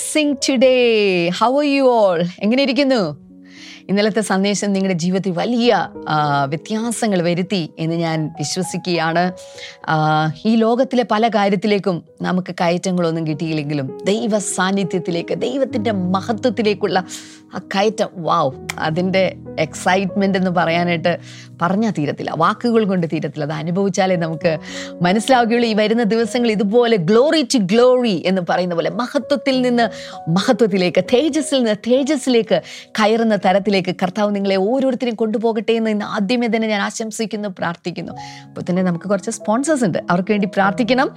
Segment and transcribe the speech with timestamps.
[0.00, 0.74] Blessing today
[1.28, 3.00] how are you all എങ്ങനെ ഇരിക്കുന്നു
[3.88, 5.88] ഇന്നലത്തെ സന്ദേശം നിങ്ങളുടെ ജീവിതത്തിൽ വലിയ
[6.44, 9.24] വ്യത്യാസങ്ങൾ വരുത്തി എന്ന് ഞാൻ വിശ്വസിക്കുകയാണ്.
[10.44, 17.04] ഈ ലോകത്തിലെ പല കാര്യത്തിലേക്കും നമുക്ക് കയറ്റങ്ങളൊന്നും കിട്ടിയില്ലെങ്കിലും ദൈവ സാന്നിധ്യത്തിലേക്ക് ദൈവത്തിന്റെ മഹത്വത്തിലേക്കുള്ള
[17.54, 19.24] ആ കയറ്റം വാവ് അതിന്റെ
[19.60, 21.18] എക്സൈറ്റ്മെന്റ് എന്ന് പറയാനായിട്ട്
[21.62, 22.34] പറഞ്ഞാൽ തീരത്തില്ല.
[22.36, 23.44] വാക്കുകൾ കൊണ്ട് തീരത്തില്ല.
[23.44, 24.58] അത് അനുഭവിച്ചാലേ നമുക്ക്
[25.02, 25.68] മനസ്സിലാവുകയുള്ളൂ.
[25.68, 29.88] ഈ വരുന്ന ദിവസങ്ങൾ ഇതുപോലെ ഗ്ലോറി ടു ഗ്ലോറി എന്ന് പറയുന്ന പോലെ മഹത്വത്തിൽ നിന്ന്
[30.30, 36.82] മഹത്വത്തിലേക്ക് തേജസ്സിൽ നിന്ന് തേജസ്സിലേക്ക് കയറുന്ന തരത്തിലേക്ക് കർത്താവ് നിങ്ങളെ ഓരോരുത്തരെയും കൊണ്ടുപോകട്ടെ എന്ന് ഇന്ന് ആദ്യമേ തന്നെ ഞാൻ
[36.82, 38.12] ആശംസിക്കുന്നു പ്രാർത്ഥിക്കുന്നു.
[38.48, 39.98] അപ്പോൾ തന്നെ നമുക്ക് കുറച്ച് സ്പോൺസേഴ്സ് ഉണ്ട്.
[40.10, 41.10] അവർക്ക് വേണ്ടി പ്രാർത്ഥിക്കണം.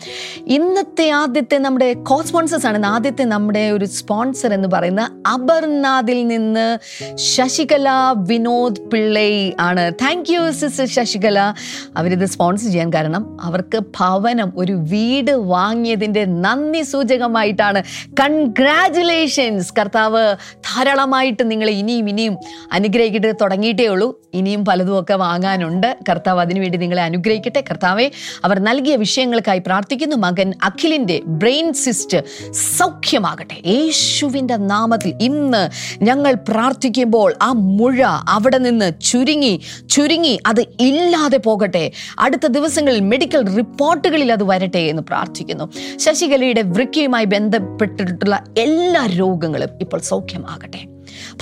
[0.47, 6.77] ഇന്നത്തെ ആദ്യത്തെ നമ്മുടെ കോ സ്പോൺസേഴ്സ് ആണ് ആദ്യത്തെ നമ്മുടെ ഒരു സ്പോൺസർ എന്ന് പറയുന്ന അബർനാഥിൽ നിന്ന്
[7.15, 7.89] ശശികല
[8.33, 9.91] വിനോദ് പിള്ളൈ ആണ്.
[9.91, 11.53] Thank you sister Sasikala.
[11.97, 17.83] അവരിത് സ്പോൺസർ ചെയ്യാൻ കാരണം അവർക്ക് ഭവനം ഒരു വീട് വാങ്ങിയതിന്റെ നന്ദി സൂചകമായിട്ടാണ്.
[18.07, 22.37] കൺഗ്രാറ്റുലേഷൻസ് കർത്താവ് ധാരാളമായിട്ട് നിങ്ങളെ ഇനിയും ഇനിയും
[22.71, 24.21] അനുഗ്രഹിക്കട്ടെ തുടങ്ങിയിട്ടേ ഉള്ളൂ.
[24.33, 25.97] ഇനിയും പലതുമൊക്കെ വാങ്ങാനുണ്ട്.
[26.09, 27.63] കർത്താവ് അതിനുവേണ്ടി നിങ്ങളെ അനുഗ്രഹിക്കട്ടെ.
[27.69, 28.11] കർത്താവെ
[28.45, 30.15] അവർ നൽകിയ വിഷയങ്ങൾക്കായി പ്രാർത്ഥിക്കുന്നു.
[30.15, 32.17] മകൻ അഖിലിന്റെ ബ്രെയിൻ സിസ്റ്റ്
[32.51, 33.69] സൗഖ്യമാകട്ടെ.
[33.69, 35.69] യേശുവിന്റെ നാമത്തിൽ ഇന്ന്
[36.03, 41.91] ഞങ്ങൾ പ്രാർത്ഥിക്കുമ്പോൾ ആ മുഴ അവിടെ നിന്ന് ചുരുങ്ങി ചുരുങ്ങി അത് ഇല്ലാതെ പോകട്ടെ.
[42.19, 45.97] അടുത്ത ദിവസങ്ങളിൽ മെഡിക്കൽ റിപ്പോർട്ടുകളിൽ അത് വരട്ടെ എന്ന് പ്രാർത്ഥിക്കുന്നു.
[45.97, 50.79] ശശികലയുടെ വൃക്കയുമായി ബന്ധപ്പെട്ടിട്ടുള്ള എല്ലാ രോഗങ്ങളും ഇപ്പോൾ സൗഖ്യമാകട്ടെ.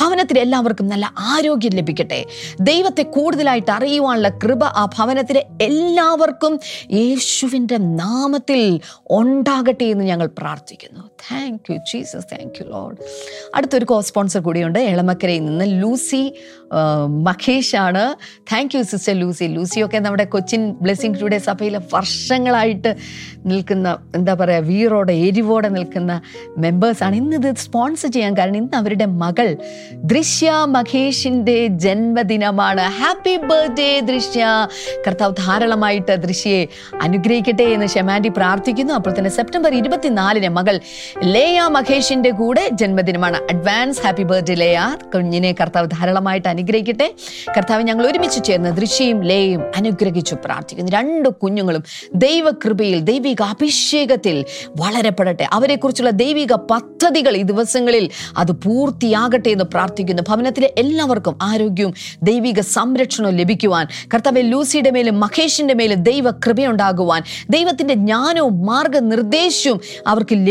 [0.01, 2.25] ഭവനത്തിൽ എല്ലാവർക്കും നല്ല ആരോഗ്യം ലഭിക്കട്ടെ.
[2.61, 6.59] ദൈവത്തെ കൂടുതലായിട്ട് അറിയുവാനുള്ള കൃപ ആ ഭവനത്തിലെ എല്ലാവർക്കും
[6.91, 8.79] യേശുവിന്റെ നാമത്തിൽ
[9.11, 11.10] ഉണ്ടാകട്ടെ എന്ന് ഞങ്ങൾ പ്രാർത്ഥിക്കുന്നു.
[11.31, 12.95] Thank you Jesus thank you Lord
[13.55, 14.79] അടുത്തൊരു കോ സ്പോൺസർ കൂടിയുണ്ട്.
[14.79, 16.33] എളമക്കരയിൽ നിന്ന് ലൂസി
[16.73, 17.07] ആ,
[17.79, 18.15] ആണ്
[18.53, 19.43] താങ്ക് യു സിസ്റ്റർ ലൂസി.
[19.43, 22.95] ലൂസിയൊക്കെ നമ്മുടെ കൊച്ചിൻ ബ്ലെസ്സിങ് ടുഡേ സഭയിലെ വർഷങ്ങളായിട്ട്
[23.45, 26.21] നിൽക്കുന്ന എന്താ പറയുക വീറോടെ എരിവോടെ നിൽക്കുന്ന
[26.57, 29.57] മെമ്പേഴ്സാണ് ഇന്ന് ഇത് സ്പോൺസർ ചെയ്യാൻ കാരണം ഇന്ന് അവരുടെ മകൾ
[29.95, 32.81] ദൃശ്യ മഹേഷിന്റെ ജന്മദിനമാണ്.
[32.81, 34.45] ഹാപ്പി ബർത്ത്ഡേ ദൃശ്യ.
[35.07, 36.67] കർത്താവ് ധാരാളമായിട്ട് ദൃശ്യയെ
[37.01, 38.93] അനുഗ്രഹിക്കട്ടെ എന്ന് ഷെമാൻഡി പ്രാർത്ഥിക്കുന്നു.
[38.93, 40.79] അപ്പോൾ തന്നെ സെപ്റ്റംബർ ഇരുപത്തിനാലിന് മകൾ
[41.19, 43.37] ലേയ മഹേഷിന്റെ കൂടെ ജന്മദിനമാണ്.
[43.37, 44.97] Advance happy birthday Leya.
[45.15, 47.13] കുഞ്ഞിനെ കർത്താവ് ധാരാളമായിട്ട് അനുഗ്രഹിക്കട്ടെ.
[47.57, 50.91] കർത്താവ് ഞങ്ങൾ ഒരുമിച്ച് ചേർന്ന് ദൃശ്യയും ലേയും അനുഗ്രഹിച്ചു പ്രാർത്ഥിക്കുന്നു.
[50.91, 51.83] രണ്ട് കുഞ്ഞുങ്ങളും
[52.15, 54.45] ദൈവകൃപയിൽ ദൈവിക അഭിഷേകത്തിൽ
[54.79, 55.47] വളരപ്പെടട്ടെ.
[55.51, 60.23] അവരെക്കുറിച്ചുള്ള ദൈവിക പദ്ധതികൾ ഈ ദിവസങ്ങളിൽ അത് പൂർത്തിയാകട്ടെ എന്ന് പ്രാർത്ഥിക്കുന്നു.
[60.29, 68.65] ഭവനത്തിലെ എല്ലാവർക്കും ആരോഗ്യവും ദൈവിക സംരക്ഷണവും ലഭിക്കുവാൻ കർത്താവ് ലൂസിയുടെ മേലും മഹേഷിന്റെ മേലും ദൈവ കൃപയുണ്ടാകുവാൻ ദൈവത്തിന്റെ ജ്ഞാനവും
[68.65, 70.47] മാർഗനിർദ്ദേശവും അവർക്ക്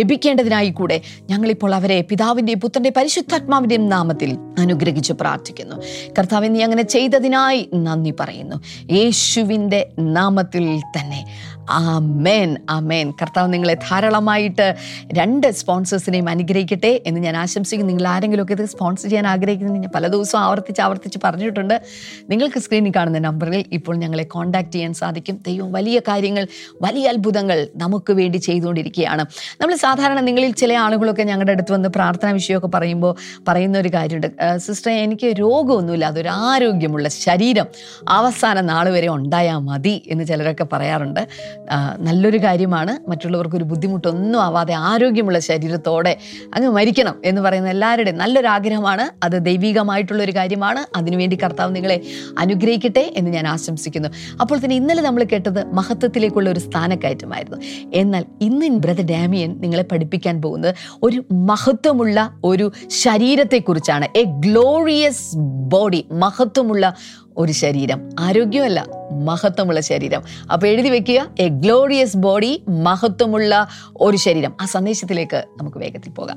[0.51, 1.01] ലഭിക്കേണ്ടതിനായി കൂടെ
[1.31, 5.77] ഞങ്ങളിപ്പോൾ അവരെ പിതാവിന്റെ പുത്രന്റെ പരിശുദ്ധാത്മാവിന്റെയും നാമത്തിൽ അനുഗ്രഹിച്ച് പ്രാർത്ഥിക്കുന്നു.
[6.19, 8.57] കർത്താവ് നീ അങ്ങനെ ചെയ്തതിനായി നന്ദി പറയുന്നു.
[8.93, 11.21] യേശുവിന്റെ നാമത്തിൽ തന്നെ.
[11.71, 13.11] ആമേൻ ആമേൻ.
[13.23, 14.75] കർത്താവ് നിങ്ങളെ ധാരാളമായിട്ട്
[15.13, 17.93] രണ്ട് സ്പോൺസേഴ്സിനെയും അനുഗ്രഹിക്കട്ടെ എന്ന് ഞാൻ ആശംസിക്കുന്നു.
[17.93, 21.83] നിങ്ങൾ ആരെങ്കിലുമൊക്കെ ഇത് സ്പോൺസർ ചെയ്യാൻ ആഗ്രഹിക്കുന്നത് ഞാൻ പല ദിവസവും ആവർത്തിച്ച് ആവർത്തിച്ച് പറഞ്ഞിട്ടുണ്ട്.
[22.31, 25.43] നിങ്ങൾക്ക് സ്ക്രീനിൽ കാണുന്ന നമ്പറിൽ ഇപ്പോൾ ഞങ്ങളെ കോൺടാക്ട് ചെയ്യാൻ സാധിക്കും.
[25.47, 26.47] ദൈവം വലിയ കാര്യങ്ങൾ
[26.83, 29.27] വലിയ അത്ഭുതങ്ങൾ നമുക്ക് വേണ്ടി ചെയ്തുകൊണ്ടിരിക്കുകയാണ്.
[29.61, 33.15] നമ്മൾ സാധാരണ നിങ്ങളിൽ ചില ആളുകളൊക്കെ ഞങ്ങളുടെ അടുത്ത് വന്ന് പ്രാർത്ഥനാ വിഷയമൊക്കെ പറയുമ്പോൾ
[33.49, 34.57] പറയുന്ന ഒരു കാര്യമുണ്ട്.
[34.57, 36.05] സിസ്റ്റർ എനിക്ക് രോഗമൊന്നുമില്ല.
[36.05, 37.67] അതൊരു ആരോഗ്യമുള്ള ശരീരം
[38.09, 41.21] അവസാന നാൾ വരെ ഉണ്ടായാൽ മതി എന്ന് ചിലരൊക്കെ പറയാറുണ്ട്.
[41.21, 41.60] ആ,
[41.99, 43.11] നല്ലൊരു കാര്യമാണ്.
[43.11, 46.17] മറ്റുള്ളവർക്കൊരു ബുദ്ധിമുട്ടൊന്നും ആവാതെ ആരോഗ്യമുള്ള ശരീരത്തോടെ
[46.55, 49.25] അങ്ങ് മരിക്കണം എന്ന് പറയുന്ന എല്ലാവരുടെയും നല്ലൊരു ആഗ്രഹമാണ്.
[49.25, 50.99] അത് ദൈവികമായിട്ടുള്ളൊരു കാര്യമാണ്.
[50.99, 52.01] അതിനുവേണ്ടി കർത്താവ് നിങ്ങളെ
[52.39, 54.09] അനുഗ്രഹിക്കട്ടെ എന്ന് ഞാൻ ആശംസിക്കുന്നു.
[54.41, 57.59] അപ്പോൾ തന്നെ ഇന്നലെ നമ്മൾ കേട്ടത് മഹത്വത്തിലേക്കുള്ള ഒരു സ്ഥാനക്കയറ്റമായിരുന്നു.
[57.95, 64.09] എന്നാൽ ഇന്ന് ബ്രദർ ഡാമിയൻ നിങ്ങളെ പഠിപ്പിക്കാൻ പോകുന്നത് ഒരു മഹത്വമുള്ള ഒരു ശരീരത്തെക്കുറിച്ചാണ്.
[64.17, 65.37] എ ഗ്ലോറിയസ്
[65.69, 66.95] ബോഡി മഹത്വമുള്ള
[67.37, 68.11] ഒരു ശരീരം.
[68.19, 70.23] ആരോഗ്യമല്ല മഹത്വമുള്ള ശരീരം.
[70.53, 74.57] അപ്പോൾ എഴുതി വെക്കുക എ ഗ്ലോറിയസ് ബോഡി മഹത്വമുള്ള ഒരു ശരീരം.
[74.61, 76.37] ആ സന്ദേശത്തിലേക്ക് നമുക്ക് വേഗത്തിൽ പോകാം.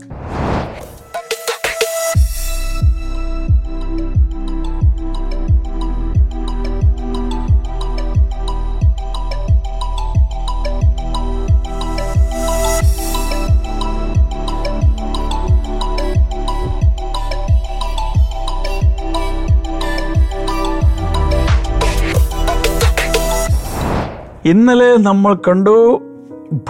[24.45, 26.01] ഇന്നലെ നമ്മൾ കണ്ടു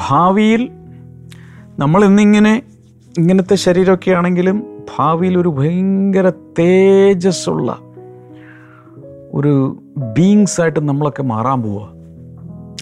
[0.10, 0.72] ഭാവിയിൽ
[1.80, 2.62] നമ്മൾ ഇന്നിങ്ങനെ
[3.18, 7.78] ഇങ്ങനത്തെ ശരീരമൊക്കെ ആണെങ്കിലും ഭാവിയിൽ ഒരു ഭയങ്കര തേജസ്സുള്ള
[9.34, 9.82] ഒരു
[10.18, 11.90] ബീങ്സ് ആയിട്ട് നമ്മളൊക്കെ മാറാൻ പോവുക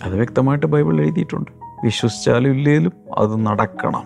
[0.04, 1.52] അത് വ്യക്തമായിട്ട് ബൈബിൾ എഴുതിയിട്ടുണ്ട്.
[1.84, 4.06] വിശ്വസിച്ചാലും ഇല്ലെങ്കിലും അത് നടക്കണം.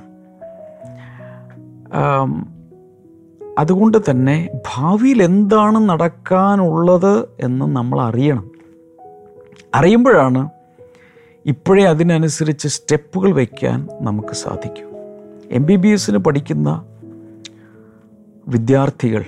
[3.58, 8.52] അതുകൊണ്ട് തന്നെ ഭാവിയിൽ എന്താണ് നടക്കാനുള്ളത് എന്ന് നമ്മൾ അറിയണം.
[9.76, 10.50] അറിയുമ്പോഴാണ്
[11.46, 14.90] ഇപ്പോഴേ അതിനനുസരിച്ച് സ്റ്റെപ്പുകൾ വയ്ക്കാൻ നമുക്ക് സാധിക്കും.
[15.52, 16.86] എം ബി ബി എസിന് പഠിക്കുന്ന
[18.48, 19.26] വിദ്യാർത്ഥികൾ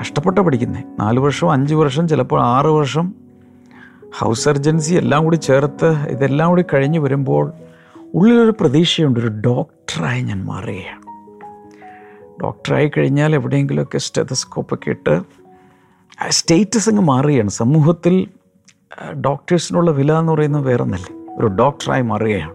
[0.00, 0.82] കഷ്ടപ്പെട്ട പഠിക്കുന്നേ.
[0.98, 3.14] നാല് വർഷം അഞ്ച് വർഷം ചിലപ്പോൾ ആറ് വർഷം
[4.18, 7.52] ഹൗസ് സർജൻസി എല്ലാം കൂടി ചേർത്ത് ഇതെല്ലാം കൂടി കഴിഞ്ഞ് വരുമ്പോൾ
[8.14, 9.20] ഉള്ളിലൊരു പ്രതീക്ഷയുണ്ട്.
[9.20, 11.02] ഒരു ഡോക്ടറായി ഞാൻ മാറുകയാണ്.
[12.42, 15.22] ഡോക്ടറായി കഴിഞ്ഞാൽ എവിടെയെങ്കിലുമൊക്കെ സ്റ്റെതസ്കോപ്പൊക്കെ ഇട്ട്
[16.28, 17.50] സ്റ്റേറ്റസ് അങ്ങ് മാറുകയാണ്.
[17.50, 18.39] സമൂഹത്തിൽ
[19.14, 22.54] ഡോക്ടേഴ്സിനുള്ള വില എന്ന് പറയുന്നത് വേറെ ഒന്നല്ലേ ഒരു ഡോക്ടറായി മാറുകയാണ്.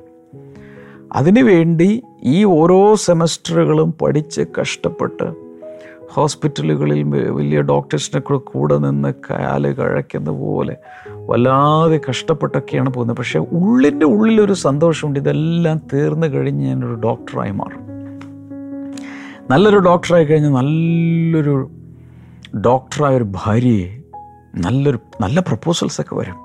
[1.14, 5.34] അതിനുവേണ്ടി ഈ ഓരോ സെമസ്റ്ററുകളും പഠിച്ച് കഷ്ടപ്പെട്ട്
[6.12, 10.78] ഹോസ്പിറ്റലുകളിൽ വലിയ ഡോക്ടേഴ്സിനെ കൂടെ നിന്ന് കാൽ കഴക്കുന്ന പോലെ
[11.14, 13.18] വല്ലാതെ കഷ്ടപ്പെട്ടൊക്കെയാണ് പോകുന്നത്.
[13.18, 15.20] പക്ഷേ ഉള്ളിന്റെ ഉള്ളിലൊരു സന്തോഷമുണ്ട്.
[15.20, 17.86] ഇതെല്ലാം തീർന്നു കഴിഞ്ഞ് ഞാനൊരു ഡോക്ടറായി മാറും.
[19.52, 21.70] നല്ലൊരു ഡോക്ടറായി കഴിഞ്ഞാൽ നല്ലൊരു
[22.66, 24.05] ഡോക്ടറായ ഒരു ഭാര്യയെ
[24.58, 26.38] നല്ലൊരു നല്ല പ്രപ്പോസൽസൊക്കെ വരും.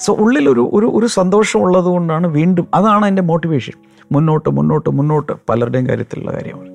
[0.00, 3.72] സോ ഉള്ളിലൊരു ഒരു ഒരു സന്തോഷമുള്ളത് കൊണ്ടാണ് വീണ്ടും അതാണ് എന്റെ മോട്ടിവേഷൻ
[4.12, 6.70] മുന്നോട്ട് മുന്നോട്ട് മുന്നോട്ട് പലരുടെയും കാര്യത്തിലുള്ള കാര്യമാണ്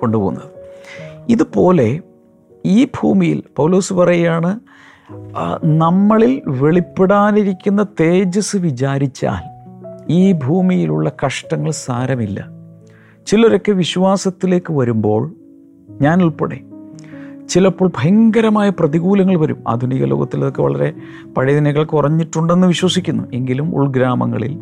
[0.00, 0.50] കൊണ്ടുപോകുന്നത്.
[1.28, 2.00] ഇതുപോലെ
[2.66, 4.60] ഈ ഭൂമിയിൽ പൗലോസ് പറയുകയാണ്
[5.64, 9.42] നമ്മളിൽ വെളിപ്പെടാനിരിക്കുന്ന തേജസ് വിചാരിച്ചാൽ
[10.12, 12.48] ഈ ഭൂമിയിലുള്ള കഷ്ടങ്ങൾ സാരമില്ല.
[13.26, 15.34] ചിലരൊക്കെ വിശ്വാസത്തിലേക്ക് വരുമ്പോൾ
[16.00, 16.58] ഞാൻ ഉൾപ്പെടെ
[17.48, 19.64] ചിലപ്പോൾ ഭയങ്കരമായ പ്രതികൂലങ്ങൾ വരും.
[19.68, 20.92] ആധുനിക ലോകത്തിൽ അതൊക്കെ വളരെ
[21.36, 23.24] പഴയതിനേക്കാൾ കുറഞ്ഞിട്ടുണ്ടെന്ന് വിശ്വസിക്കുന്നു.
[23.34, 24.58] എങ്കിലും ഉൾഗ്രാമങ്ങളിൽ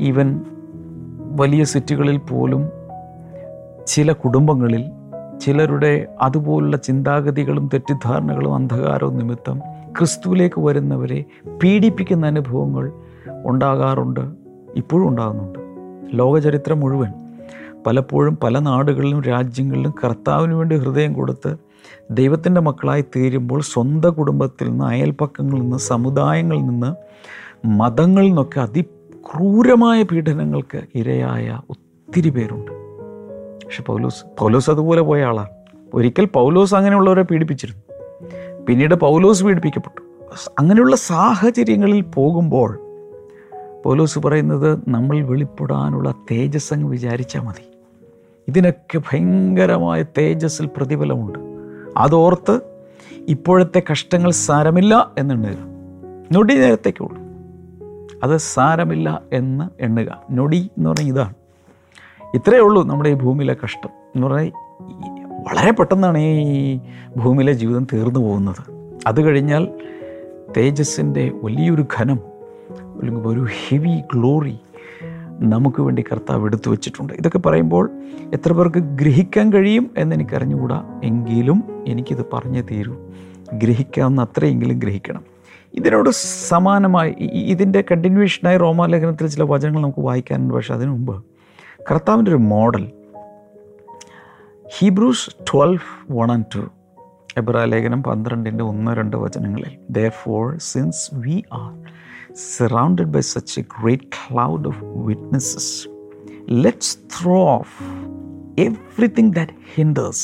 [0.00, 0.40] ഈവൻ
[1.36, 2.68] വലിയ സിറ്റികളിൽ പോലും
[3.86, 4.84] ചില കുടുംബങ്ങളിൽ
[5.40, 9.60] ചിലരുടെ അതുപോലുള്ള ചിന്താഗതികളും തെറ്റിദ്ധാരണകളും അന്ധകാരവും നിമിത്തം
[9.98, 11.24] ക്രിസ്തുവിലേക്ക് വരുന്നവരെ
[11.62, 12.92] പീഡിപ്പിക്കുന്ന അനുഭവങ്ങൾ
[13.44, 14.20] ഉണ്ടാകാറുണ്ട്
[14.76, 15.58] ഇപ്പോഴും ഉണ്ടാകുന്നുണ്ട്.
[16.18, 17.12] ലോകചരിത്രം മുഴുവൻ
[17.86, 21.56] പലപ്പോഴും പല നാടുകളിലും രാജ്യങ്ങളിലും കർത്താവിന് വേണ്ടി ഹൃദയം കൊടുത്ത്
[22.10, 26.94] ദൈവത്തിന്റെ മക്കളായി തീരുമ്പോൾ സ്വന്തം കുടുംബത്തിൽ നിന്ന് അയൽപ്പക്കങ്ങളിൽ നിന്ന് സമുദായങ്ങളിൽ നിന്ന്
[27.66, 32.72] മതങ്ങളിൽ നിന്നൊക്കെ അതിക്രൂരമായ പീഡനങ്ങൾക്ക് ഇരയായ ഒത്തിരി പേരുണ്ട്.
[33.64, 35.48] പക്ഷെ പൗലോസ് പൗലോസ് അതുപോലെ പോയ ആളാണ്
[35.94, 37.82] ഒരിക്കൽ പൗലോസ് അങ്ങനെയുള്ളവരെ പീഡിപ്പിച്ചിരുന്നു.
[38.64, 40.00] പിന്നീട് പൗലോസ് പീഡിപ്പിക്കപ്പെട്ടു.
[40.58, 42.78] അങ്ങനെയുള്ള സാഹചര്യങ്ങളിൽ പോകുമ്പോൾ
[43.84, 47.72] പൗലോസ് പറയുന്നത് നമ്മൾ വെളിപ്പെടാനുള്ള തേജസ് അങ്ങ് വിചാരിച്ചാൽ മതി.
[48.48, 51.51] ഇതിനൊക്കെ ഭയങ്കരമായ തേജസ്സിൽ പ്രതിഫലമുണ്ട്.
[51.96, 52.60] അതോർത്ത്
[53.28, 55.72] ഇപ്പോഴത്തെ കഷ്ടങ്ങൾ സാരമില്ല എന്നെണ്ണുക
[56.32, 57.22] നൊടി നേരത്തേക്കുള്ളൂ.
[58.24, 60.22] അത് സാരമില്ല എന്ന് എണ്ണുക.
[60.30, 61.34] നൊടി എന്ന് പറഞ്ഞാൽ ഇതാണ്.
[62.34, 64.52] ഇത്രയേ ഉള്ളൂ നമ്മുടെ ഈ ഭൂമിയിലെ കഷ്ടം എന്ന് പറഞ്ഞാൽ
[65.48, 66.78] വളരെ പെട്ടെന്നാണ് ഈ
[67.16, 68.92] ഭൂമിയിലെ ജീവിതം തീർന്നു പോകുന്നത്.
[69.06, 69.68] അത് കഴിഞ്ഞാൽ
[70.56, 72.20] തേജസ്സിന്റെ വലിയൊരു ഘനം
[73.00, 74.58] അല്ലെങ്കിൽ ഒരു ഹെവി ഗ്ലോറി
[75.40, 77.12] നമുക്ക് വേണ്ടി കർത്താവ് എടുത്തു വച്ചിട്ടുണ്ട്.
[77.12, 77.90] ഇതൊക്കെ പറയുമ്പോൾ
[78.34, 81.00] എത്ര പേർക്ക് ഗ്രഹിക്കാൻ കഴിയും എന്നെനിക്കറിഞ്ഞുകൂടാ?
[81.04, 82.96] എങ്കിലും എനിക്കിത് പറഞ്ഞു തീരൂ.
[83.52, 85.24] ഗ്രഹിക്കാവുന്ന അത്രയെങ്കിലും ഗ്രഹിക്കണം.
[85.74, 86.10] ഇതിനോട്
[86.48, 91.24] സമാനമായി ഇതിന്റെ കണ്ടിന്യൂഷനായി റോമാലേഖനത്തിൽ ചില വചനങ്ങൾ നമുക്ക് വായിക്കാനുണ്ട് പക്ഷേ അതിനു മുമ്പ്
[91.90, 92.90] കർത്താവിന്റെ ഒരു model.
[94.78, 96.68] Hebrews twelve one and two
[97.36, 99.76] എബ്രാ ലേഖനം പന്ത്രണ്ടിന്റെ ഒന്ന് രണ്ട് വചനങ്ങളിൽ
[100.08, 101.78] therefore since we are
[102.33, 104.75] surrounded by such a great cloud of
[105.07, 105.67] witnesses,
[106.65, 107.71] let's throw off
[108.57, 110.21] everything that hinders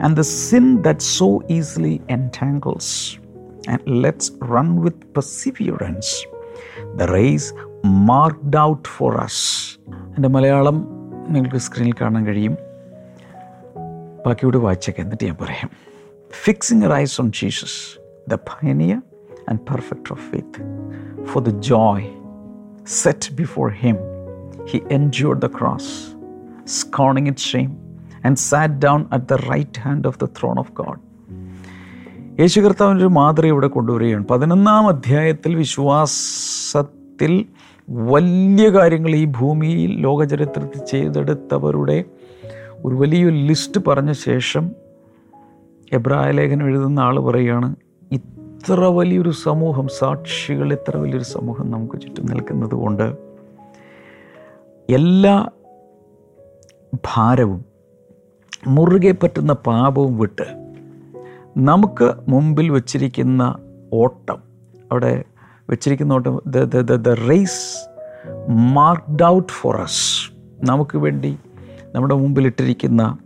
[0.00, 3.18] and the sin that so easily entangles,
[3.68, 6.10] and let's run with perseverance
[6.98, 7.52] the race
[8.10, 9.36] marked out for us.
[10.16, 10.76] എൻ്റെ മലയാളം
[11.34, 12.54] നിങ്ങൾക്ക് സ്ക്രീനിൽ കാണാൻ കഴിയും
[14.24, 15.70] ബാക്കിയോട് വായിച്ചേക്കാം എന്നിട്ട് ഞാൻ പറയാം
[16.46, 17.78] fixing eyes on Jesus
[18.28, 18.98] the pioneer
[19.49, 20.61] and perfect of faith
[21.25, 22.05] for the joy
[22.87, 23.95] set before him
[24.65, 26.15] he endured the cross
[26.67, 27.77] scorning it shame
[28.25, 31.05] and sat down at the right hand of the throne of God
[32.39, 34.27] യേശു കർത്താവിന്റെ ഒരു മാതൃക ഇവിടെ കൊണ്ടുവരികയാണ്.
[34.27, 37.45] പതിനൊന്നാം അധ്യായത്തിൽ വിശ്വാസത്തിൽ
[37.89, 42.03] വലിയ കാര്യങ്ങൾ ഈ ഭൂമിയിൽ ലോകചരിത്രത്തിൽ ചെയ്തെടുത്തവരുടെ
[42.85, 44.71] ഒരു വലിയൊരു ലിസ്റ്റ് പറഞ്ഞ ശേഷം
[45.93, 47.75] എബ്രായ ലേഖനം എഴുതുന്ന ആൾ പറയുകയാണ്
[48.69, 53.03] ഇത്ര വലിയൊരു സമൂഹം സാക്ഷികൾ ഇത്ര വലിയൊരു സമൂഹം നമുക്ക് ചുറ്റും നിൽക്കുന്നത് കൊണ്ട്
[54.89, 55.49] എല്ലാ
[57.05, 57.65] ഭാരവും
[58.67, 60.47] മുറുകെ പറ്റുന്ന പാപവും വിട്ട്
[61.57, 63.55] നമുക്ക് മുമ്പിൽ വച്ചിരിക്കുന്ന
[63.93, 64.43] ഓട്ടം
[64.91, 65.23] അവിടെ
[65.69, 67.89] വെച്ചിരിക്കുന്ന ഓട്ടം the race
[68.49, 71.37] marked out for us നമുക്ക് വേണ്ടി
[71.95, 73.17] നമ്മുടെ മുമ്പിൽ ഇട്ടിരിക്കുന്ന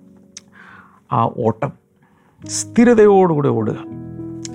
[1.12, 1.74] ആ ഓട്ടം
[2.48, 3.99] സ്ഥിരതയോടുകൂടി ഓടുക.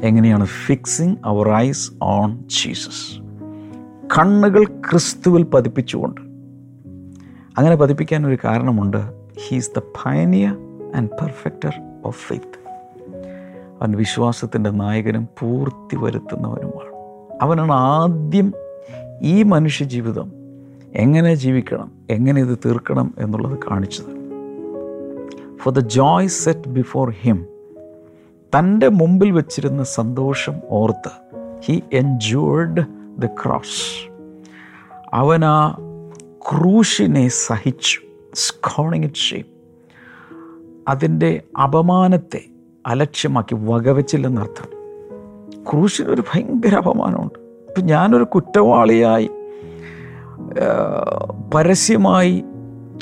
[0.00, 3.24] എങ്ങനെയാണ് fixing our eyes on Jesus
[4.18, 6.20] കണ്ണുകൾ ക്രിസ്തുവിൽ പതിപ്പിച്ചുകൊണ്ട്.
[7.58, 8.96] അങ്ങനെ പതിപ്പിക്കാൻ ഒരു കാരണമുണ്ട്.
[9.48, 10.56] He's the pioneer
[10.94, 12.64] and perfecter of faith
[13.80, 16.94] അവൻ വിശ്വാസത്തിന്റെ നായകനും പൂർത്തി വരുത്തുന്നവനുമാണ്.
[17.42, 18.52] അവനാണ് ആദ്യം
[19.22, 20.32] ഈ മനുഷ്യ ജീവിതം
[20.94, 24.24] എങ്ങനെ ജീവിക്കണം എങ്ങനെ ഇത് തീർക്കണം എന്നുള്ളത് കാണിച്ചത്.
[25.56, 27.46] For the joy set before him
[28.54, 31.11] തന്റെ മുമ്പിൽ വെച്ചിരുന്ന സന്തോഷം ഓർത്ത്
[31.64, 32.84] ഹി എൻജോർഡ്
[33.18, 34.08] ദ ക്രോസ്
[35.14, 35.76] അവൻ ആ
[36.50, 38.00] ക്രൂശിനെ സഹിച്ചു
[38.34, 39.52] സ്കോണിങ് ഇറ്റ് ഷേപ്പ്
[40.88, 42.44] അതിന്റെ അപമാനത്തെ
[42.87, 44.68] അലക്ഷ്യമാക്കി വകവെച്ചില്ലെന്നർത്ഥം
[45.70, 47.38] ക്രൂശിനൊരു ഭയങ്കര അപമാനമുണ്ട്.
[47.38, 49.30] ഇപ്പം ഞാനൊരു കുറ്റവാളിയായി
[51.54, 52.44] പരസ്യമായി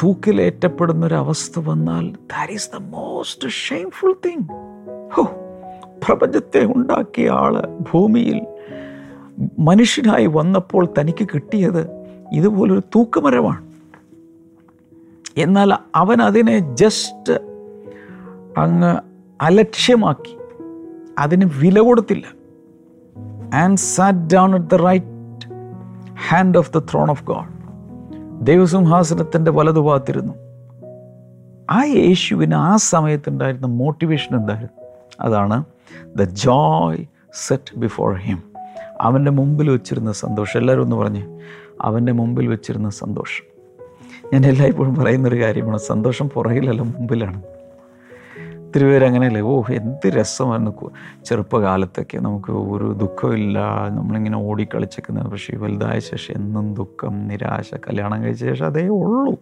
[0.02, 4.44] തൂക്കിലേറ്റപ്പെടുന്നൊരവസ്ഥ വന്നാൽ that is the most shameful thing
[5.12, 5.41] ഹോ
[6.06, 8.46] പ്രപഞ്ചത്തെ ഉണ്ടാക്കിയ ആൾ ഭൂമിയിൽ
[9.58, 11.90] മനുഷ്യനായി വന്നപ്പോൾ തനിക്ക് കിട്ടിയത്
[12.32, 13.72] ഇതുപോലൊരു തൂക്കുമരമാണ്.
[15.36, 17.32] എന്നാൽ അവൻ അതിനെ ജസ്റ്റ്
[18.58, 18.98] അങ്ങ്
[19.40, 20.38] അലക്ഷ്യമാക്കി.
[21.18, 22.24] അതിന് വില കൊടുത്തില്ല.
[23.54, 25.46] And sat down at the right
[26.28, 27.52] hand of the throne of God
[28.46, 30.34] ദൈവസിംഹാസനത്തിന്റെ വലതുഭാഗത്തിരുന്നു
[31.70, 34.84] ആ യേശുവിന് ആ സമയത്തുണ്ടായിരുന്ന മോട്ടിവേഷൻ എന്തായിരുന്നു?
[35.20, 35.64] അതാണ്
[36.16, 38.42] the joy set before him
[39.00, 40.60] അവന്റെ മുമ്പിൽ വെച്ചിരുന്ന സന്തോഷം.
[40.60, 41.40] എല്ലാവരും ഒന്ന് പറഞ്ഞ്.
[41.80, 43.52] അവന്റെ മുമ്പിൽ വെച്ചിരുന്ന സന്തോഷം.
[44.32, 45.78] ഞാൻ എല്ലായ്പ്പോഴും പറയുന്നൊരു കാര്യമാണ്.
[45.78, 47.42] സന്തോഷം പുറകിലല്ല മുമ്പിലാണ്.
[48.66, 49.40] ഒത്തിരി പേര് അങ്ങനെയല്ലേ?
[49.40, 50.90] ഓ എന്ത് രസമായിരുന്നു.
[51.24, 53.58] ചെറുപ്പകാലത്തൊക്കെ നമുക്ക് ഒരു ദുഃഖമില്ല.
[53.88, 55.26] നമ്മളിങ്ങനെ ഓടിക്കളിച്ചേക്കുന്നത്.
[55.26, 59.36] പക്ഷേ വലുതായ ശേഷം എന്നും ദുഃഖം നിരാശ കല്യാണം കഴിച്ച ശേഷം അതേ ഉള്ളൂ.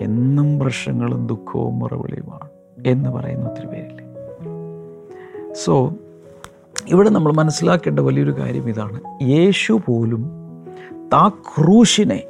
[0.00, 2.48] എന്നും പ്രശ്നങ്ങളും ദുഃഖവും മറുപടിയുമാണ്
[2.86, 4.01] എന്ന് പറയുന്ന ഒത്തിരി പേരില്ലേ
[5.54, 5.94] സോ
[6.88, 9.00] ഇവിടെ നമ്മൾ മനസ്സിലാക്കേണ്ട വലിയൊരു കാര്യം ഇതാണ്.
[9.22, 10.30] യേശു പോലും
[11.14, 12.22] ആ ക്രൂശിനെ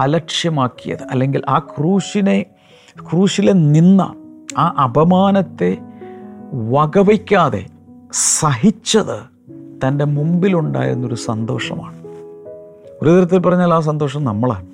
[0.00, 2.46] അലക്ഷ്യമാക്കിയത് അല്ലെങ്കിൽ ആ ക്രൂശിനെ
[3.00, 4.14] ക്രൂശിലെ നിന്ന
[4.58, 5.78] ആ അപമാനത്തെ
[6.54, 7.66] വകവയ്ക്കാതെ
[8.12, 9.20] സഹിച്ചത്
[9.52, 11.96] തന്റെ മുമ്പിലുണ്ടായിരുന്നൊരു സന്തോഷമാണ്.
[13.02, 14.66] ഒരു തരത്തിൽ പറഞ്ഞാൽ ആ സന്തോഷം നമ്മളാണ്.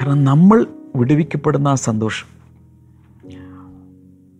[0.00, 0.66] കാരണം നമ്മൾ
[0.96, 2.35] വിടുവിക്കപ്പെടുന്ന ആ സന്തോഷം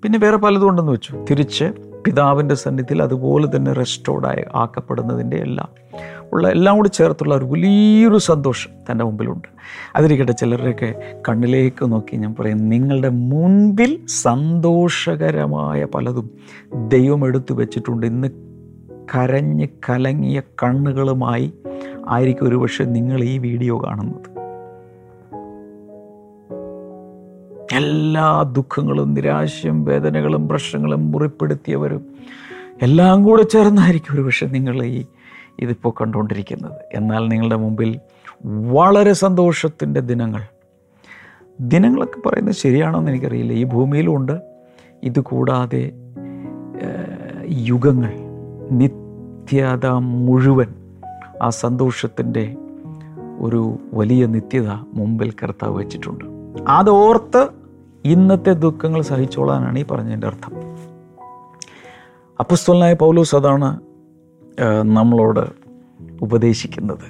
[0.06, 1.12] പിന്നെ വേറെ പലതും ഉണ്ടെന്ന് വെച്ചു.
[1.30, 1.64] തിരിച്ച്
[2.04, 5.68] പിതാവിന്റെ സന്നിധിയിൽ അതുപോലെ തന്നെ റെസ്റ്റോർഡായി ആക്കപ്പെടുന്നതിന്റെ എല്ലാം
[6.32, 9.48] ഉള്ള എല്ലാം കൂടി ചേർത്തുള്ള ഒരു വലിയൊരു സന്തോഷം തന്റെ മുമ്പിലുണ്ട്.
[9.96, 16.30] അതിരിക്കട്ടെ ചിലരുടെയൊക്കെ കണ്ണിലേക്ക് നോക്കി ഞാൻ പറയും നിങ്ങളുടെ മുൻപിൽ സന്തോഷകരമായ പലതും
[16.88, 18.06] ദൈവം എടുത്തു വെച്ചിട്ടുണ്ട്.
[18.06, 18.28] ഇന്ന്
[19.14, 21.52] കരഞ്ഞ് കലങ്ങിയ കണ്ണുകളുമായി
[22.08, 24.35] ആയിരിക്കും ഒരുപക്ഷെ നിങ്ങൾ ഈ വീഡിയോ കാണുന്നത്.
[27.76, 32.06] എല്ലാ ദുഃഖങ്ങളും നിരാശയും വേദനകളും പ്രശ്നങ്ങളും മുറിപ്പെടുത്തിയവരും
[32.82, 35.04] എല്ലാം കൂടെ ചേർന്നായിരിക്കും ഒരു പക്ഷേ നിങ്ങൾ ഈ
[35.58, 36.72] ഇതിപ്പോൾ കണ്ടുകൊണ്ടിരിക്കുന്നത്.
[36.94, 37.98] എന്നാൽ നിങ്ങളുടെ മുമ്പിൽ
[38.72, 40.42] വളരെ സന്തോഷത്തിന്റെ ദിനങ്ങൾ.
[41.60, 43.52] ദിനങ്ങളൊക്കെ പറയുന്നത് ശരിയാണോന്ന് എനിക്കറിയില്ല.
[43.52, 44.40] ഈ ഭൂമിയിലുമുണ്ട്
[45.02, 45.92] ഇതുകൂടാതെ
[47.48, 48.12] യുഗങ്ങൾ
[48.70, 50.74] നിത്യത മുഴുവൻ
[51.42, 52.56] ആ സന്തോഷത്തിന്റെ
[53.40, 56.24] ഒരു വലിയ നിത്യത മുമ്പിൽ കർത്താവ് വെച്ചിട്ടുണ്ട്.
[56.68, 57.65] അതോർത്ത്
[58.12, 60.52] ഇന്നത്തെ ദുഃഖങ്ങൾ സഹിച്ചോളാനാണ് ഈ പറഞ്ഞതിന്റെ അർത്ഥം.
[62.38, 63.80] അപ്പസ്തോലനായ പൗലോസ് അതാണ്
[64.82, 65.44] നമ്മളോട്
[66.22, 67.06] ഉപദേശിക്കുന്നത്.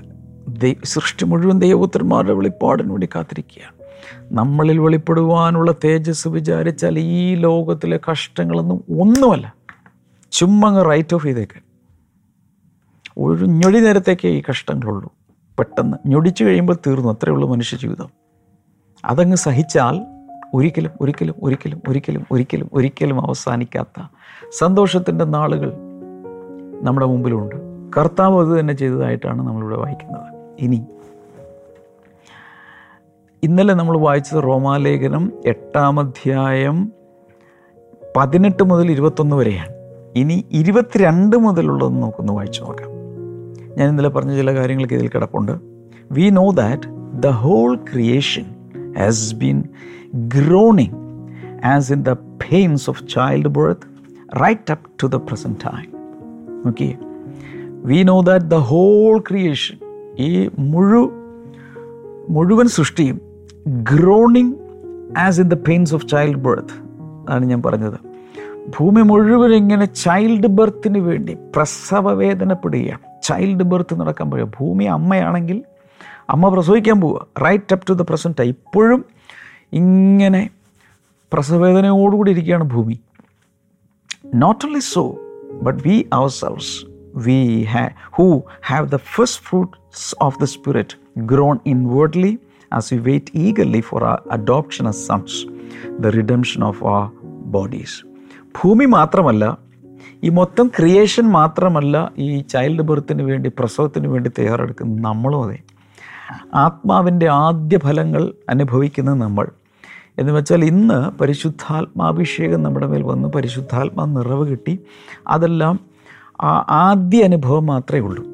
[0.85, 3.75] സൃഷ്ടി മുഴുവൻ ദൈവപുത്രന്മാരുടെ വെളിപ്പാടിന് വേണ്ടി കാത്തിരിക്കുകയാണ്.
[4.33, 9.55] നമ്മളിൽ വെളിപ്പെടുവാനുള്ള തേജസ് വിചാരിച്ചാൽ ഈ ലോകത്തിലെ കഷ്ടങ്ങളൊന്നും ഒന്നുമല്ല.
[10.33, 11.63] ചുമ്മങ്ങ് റൈറ്റ് ഓഫ് ചെയ്തേക്കാൻ
[13.19, 15.13] ഒരു ഞൊടി നേരത്തേക്കേ ഈ കഷ്ടങ്ങളുള്ളൂ.
[15.59, 17.09] പെട്ടെന്ന് ഞൊടിച്ചു കഴിയുമ്പോൾ തീർന്നു.
[17.13, 18.11] അത്രയേ ഉള്ളൂ മനുഷ്യ ജീവിതം.
[19.05, 20.16] അതങ്ങ് സഹിച്ചാൽ
[20.57, 24.03] ഒരിക്കലും ഒരിക്കലും ഒരിക്കലും ഒരിക്കലും ഒരിക്കലും ഒരിക്കലും അവസാനിക്കാത്ത
[24.59, 25.73] സന്തോഷത്തിന്റെ നാളുകൾ
[26.83, 27.57] നമ്മുടെ മുമ്പിലുണ്ട്.
[27.99, 30.55] കർത്താവ് അത് തന്നെ ചെയ്തതായിട്ടാണ് നമ്മളിവിടെ വായിക്കുന്നത്.
[30.59, 30.85] ഇനി
[33.43, 36.93] ഇന്നലെ നമ്മൾ വായിച്ചത് റോമാലേഖനം എട്ടാം അധ്യായം
[38.17, 39.73] പതിനെട്ട് മുതൽ ഇരുപത്തൊന്ന് വരെയാണ്.
[40.17, 42.91] ഇനി ഇരുപത്തിരണ്ട് മുതലുള്ളതെന്ന് നമുക്കൊന്ന് വായിച്ചു നോക്കാം.
[43.79, 45.53] ഞാൻ ഇന്നലെ പറഞ്ഞ ചില കാര്യങ്ങൾക്ക് ഇതിൽ കിടപ്പുണ്ട്.
[46.13, 46.83] We know that
[47.23, 48.45] the whole creation
[48.99, 49.65] has been
[50.17, 50.97] groaning
[51.65, 53.09] as in the pains of
[53.49, 53.81] childbirth
[54.43, 55.87] right up to the present time
[56.69, 56.95] okay
[57.85, 59.77] we know that the whole creation
[60.19, 61.13] ഈ മുഴു
[62.29, 63.21] മുഴുവൻ സൃഷ്ടിയും
[63.69, 64.55] groaning
[65.19, 66.09] as in the pains of
[66.39, 66.87] childbirth
[67.31, 67.99] ആണ് ഞാൻ പറഞ്ഞത്.
[68.79, 74.53] ഭൂമി മുഴുവൻ ഇങ്ങനെ ചൈൽഡ് ബർത്തിന് വേണ്ടി പ്രസവ വേദനപ്പെടുകയാണ് ചൈൽഡ് ബർത്ത് നടക്കാൻ പോവുക.
[74.61, 75.63] ഭൂമി അമ്മയാണെങ്കിൽ
[76.31, 77.27] അമ്മ പ്രസവിക്കാൻ പോവുക.
[77.47, 79.05] Right up to the present ഇപ്പോഴും
[79.73, 80.43] ഇങ്ങനെ
[81.33, 82.97] പ്രസവവേദനയോടുകൂടി ഇരിക്കുകയാണ് ഭൂമി
[84.41, 85.03] not only so,
[85.63, 86.69] but we ourselves,
[87.27, 88.27] we ha- who
[88.61, 90.91] have the first fruits of the Spirit
[91.27, 92.33] grown inwardly
[92.73, 95.35] as we wait eagerly for our adoption as sons,
[96.01, 97.07] the redemption of our
[97.57, 97.93] bodies.
[98.59, 99.45] ഭൂമി മാത്രമല്ല
[100.25, 105.59] ഈ മൊത്തം creation മാത്രമല്ല ഈ child ബർത്തിന് വേണ്ടി പ്രസവത്തിന് വേണ്ടി തയ്യാറെടുക്കുന്ന നമ്മളും അതെ
[106.55, 109.49] ആത്മാവിന്റെ ആദ്യ ഫലങ്ങൾ അനുഭവിക്കുന്ന നമ്മൾ.
[110.19, 114.79] എന്ന് വെച്ചാൽ ഇന്ന് പരിശുദ്ധാത്മാഭിഷേകം നമ്മുടെ മേൽ വന്ന് പരിശുദ്ധാത്മാ നിറവ് കിട്ടി.
[115.29, 115.81] അതെല്ലാം
[116.41, 118.25] ആ ആദ്യ അനുഭവം മാത്രമേ ഉള്ളൂ.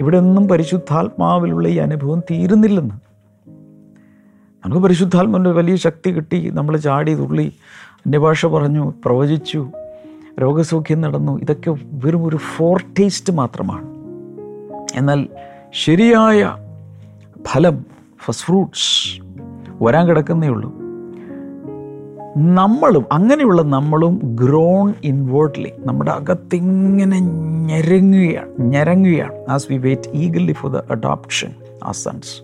[0.00, 2.94] ഇവിടെ ഒന്നും പരിശുദ്ധാത്മാവിലുള്ള ഈ അനുഭവം തീരുന്നില്ലെന്ന്.
[4.64, 6.50] നമുക്ക് പരിശുദ്ധാത്മാവിന്റെ വലിയ ശക്തി കിട്ടി.
[6.54, 7.52] നമ്മൾ ചാടി തുള്ളി
[8.06, 9.70] അന്യഭാഷ പറഞ്ഞു പ്രവചിച്ചു
[10.42, 11.40] രോഗസൗഖ്യം നടന്നു.
[11.40, 13.86] ഇതൊക്കെ വെറും ഒരു ഫോർ ടേസ്റ്റ് മാത്രമാണ്.
[14.94, 15.28] എന്നാൽ
[15.70, 16.56] ശരിയായ
[17.46, 17.84] ഫലം
[18.24, 19.20] ഫസ്റ്റ് ഫ്രൂട്ട്സ്
[19.82, 20.72] വരാൻ കിടക്കുന്നേ ഉള്ളൂ.
[22.36, 27.20] നമ്മളും അങ്ങനെയുള്ള നമ്മളും ഗ്രോൺ ഇൻവേർട്ട്ലി നമ്മുടെ അകത്തിങ്ങനെ
[27.66, 32.42] ഞെരങ്ങുകയാണ് ഞെരങ്ങുകയാണ് as we wait eagerly for the adoption ah sons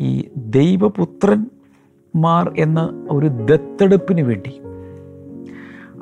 [0.00, 4.60] ഈ ദൈവപുത്രന്മാർ എന്ന ഒരു ദത്തെടുപ്പിന് വേണ്ടി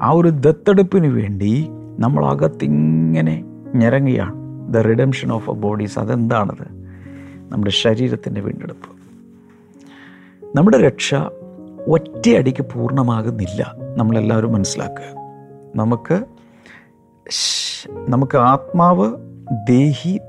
[0.00, 4.34] ആ ഒരു ദത്തെടുപ്പിന് വേണ്ടി നമ്മൾ അകത്തിങ്ങനെ ഞെരങ്ങുകയാണ്.
[4.74, 6.81] The redemption of a bodies അതെന്താണത്?
[7.52, 8.88] നമ്മുടെ ശരീരത്തിന്റെ വീണ്ടെടുപ്പ്.
[10.56, 11.14] നമ്മുടെ രക്ഷ
[11.88, 13.74] ഒറ്റയടിക്ക് പൂർണമാകുന്നില്ല.
[13.96, 15.18] നമ്മളെല്ലാവരും മനസ്സിലാക്കുക.
[15.76, 16.24] നമുക്ക്
[18.08, 19.16] നമുക്ക് ആത്മാവ്
[19.68, 20.20] ദേഹി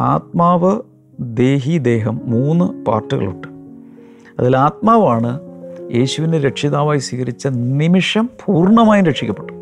[0.00, 0.80] ആത്മാവ്
[1.20, 3.48] ദേഹി ദേഹം മൂന്ന് പാർട്ടുകളുണ്ട്.
[4.38, 5.40] അതിൽ ആത്മാവാണ്
[5.94, 9.52] യേശുവിനെ രക്ഷിതാവായി സ്വീകരിച്ച നിമിഷം പൂർണമായും രക്ഷിക്കപ്പെട്ടു.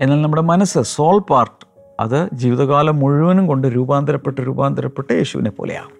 [0.00, 1.65] എന്നാൽ നമ്മുടെ മനസ്സ് സോൾ പാർട്ട്
[2.00, 5.92] അത് ജീവിതകാലം മുഴുവനും കൊണ്ട് രൂപാന്തരപ്പെട്ട് രൂപാന്തരപ്പെട്ട് യേശുവിനെ പോലെയാകും.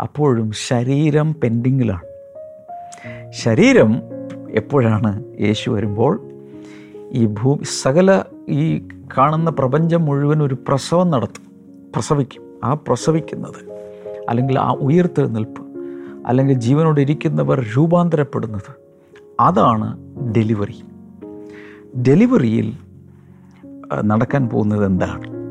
[0.00, 2.12] അപ്പോഴും ശരീരം പെൻഡിങ്ങിലാണ്
[3.30, 4.02] ശരീരം
[4.50, 6.20] എപ്പോഴാണ് യേശു വരുമ്പോൾ?
[7.12, 11.52] ഈ ഭൂമി സകല ഈ കാണുന്ന പ്രപഞ്ചം മുഴുവൻ ഒരു പ്രസവം നടത്തും.
[11.94, 12.42] പ്രസവിക്കും.
[12.64, 13.72] ആ പ്രസവിക്കുന്നത്
[14.28, 15.62] അല്ലെങ്കിൽ ആ ഉയർത്തെഴുന്നേൽപ്പ്
[16.26, 18.76] അല്ലെങ്കിൽ ജീവനോട് ഇരിക്കുന്നവർ രൂപാന്തരപ്പെടുന്നത്
[19.40, 19.98] അതാണ്
[20.34, 20.82] ഡെലിവറി.
[22.02, 22.72] ഡെലിവറിയിൽ
[24.00, 25.42] നടക്കാൻ പോകുന്നത് എന്താണ്?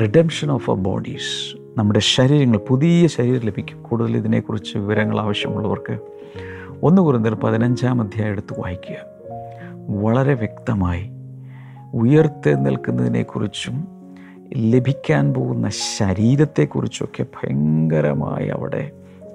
[0.00, 3.82] റിഡംഷൻ ഓഫ് എ ബോഡീസ് നമ്മുടെ ശരീരങ്ങൾ പുതിയ ശരീരം ലഭിക്കും.
[3.82, 5.98] കൂടുതൽ ഇതിനെക്കുറിച്ച് വിവരങ്ങൾ ആവശ്യമുള്ളവർക്ക്
[6.82, 8.96] ഒന്ന് കുറിന്തർ പതിനഞ്ചാം അധ്യായം എടുത്ത് വായിക്കുക.
[10.02, 11.10] വളരെ വ്യക്തമായി
[11.94, 13.88] ഉയർത്തെഴുന്നേൽക്കുന്നതിനെക്കുറിച്ചും
[14.56, 18.90] ലഭിക്കാൻ പോകുന്ന ശരീരത്തെക്കുറിച്ചൊക്കെ ഭയങ്കരമായി അവിടെ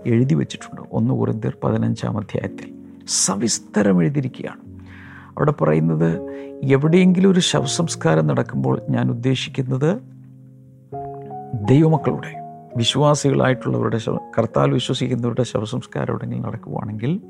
[0.05, 0.81] എഴുതി വച്ചിട്ടുണ്ട്.
[0.91, 2.73] ഒന്ന് കുറിന്തർ പതിനഞ്ചാം അധ്യായത്തിൽ.
[3.07, 4.65] സവിസ്തരം എഴുതിയിരിക്കുകയാണ്.
[5.27, 9.99] അവിടെ പറയുന്നത് എവിടെയെങ്കിലും ഒരു ശവസംസ്കാരം നടക്കുമ്പോൾ ഞാൻ ഉദ്ദേശിക്കുന്നത്
[11.67, 12.33] ദൈവമക്കളുടെ
[12.77, 17.21] വിശ്വാസികളായിട്ടുള്ളവരുടെ ശവ കർത്താൽ വിശ്വസിക്കുന്നവരുടെ ശവസംസ്കാരം എവിടെയെങ്കിലും നടക്കുവാണെങ്കിൽ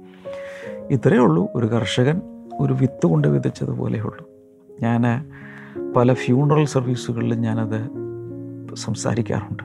[0.91, 1.47] ഇത്രയേ ഉള്ളൂ.
[1.55, 2.21] ഒരു കർഷകൻ
[2.59, 4.29] ഒരു വിത്ത് കൊണ്ട് വിതച്ചതുപോലെ ഉള്ളൂ.
[4.81, 5.25] ഞാൻ
[5.95, 7.89] പല ഫ്യൂണറൽ സർവീസുകളിലും ഞാനത്
[8.75, 9.63] സംസാരിക്കാറുണ്ട്.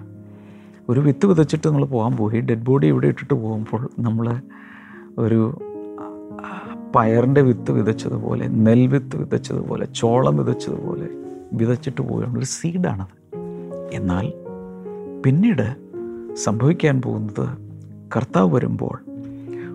[0.89, 2.41] ഒരു വിത്ത് വിതച്ചിട്ട് നമ്മൾ പോകാൻ പോയി.
[2.41, 4.41] ഡെഡ് ബോഡി ഇവിടെ ഇട്ടിട്ട് പോകുമ്പോൾ നമ്മൾ
[5.19, 5.59] ഒരു
[6.97, 11.09] പയറിന്റെ വിത്ത് വിതച്ചതുപോലെ നെൽവിത്ത് വിതച്ചതുപോലെ ചോളം വിതച്ചതുപോലെ
[11.53, 13.17] വിതച്ചിട്ട് ഒരു സീഡാണത്.
[13.93, 14.33] എന്നാൽ
[15.27, 15.77] പിന്നീട്
[16.35, 17.49] സംഭവിക്കാൻ പോകുന്നത്
[18.17, 19.01] കർത്താവ് വരുമ്പോൾ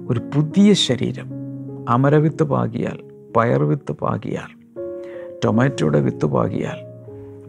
[0.10, 1.30] ഒരു പുതിയ ശരീരം
[1.90, 3.00] അമരവിത്ത് പാകിയാൽ
[3.38, 4.50] പയർ വിത്ത് പാകിയാൽ
[5.46, 6.80] ടൊമാറ്റോയുടെ വിത്ത് പാകിയാൽ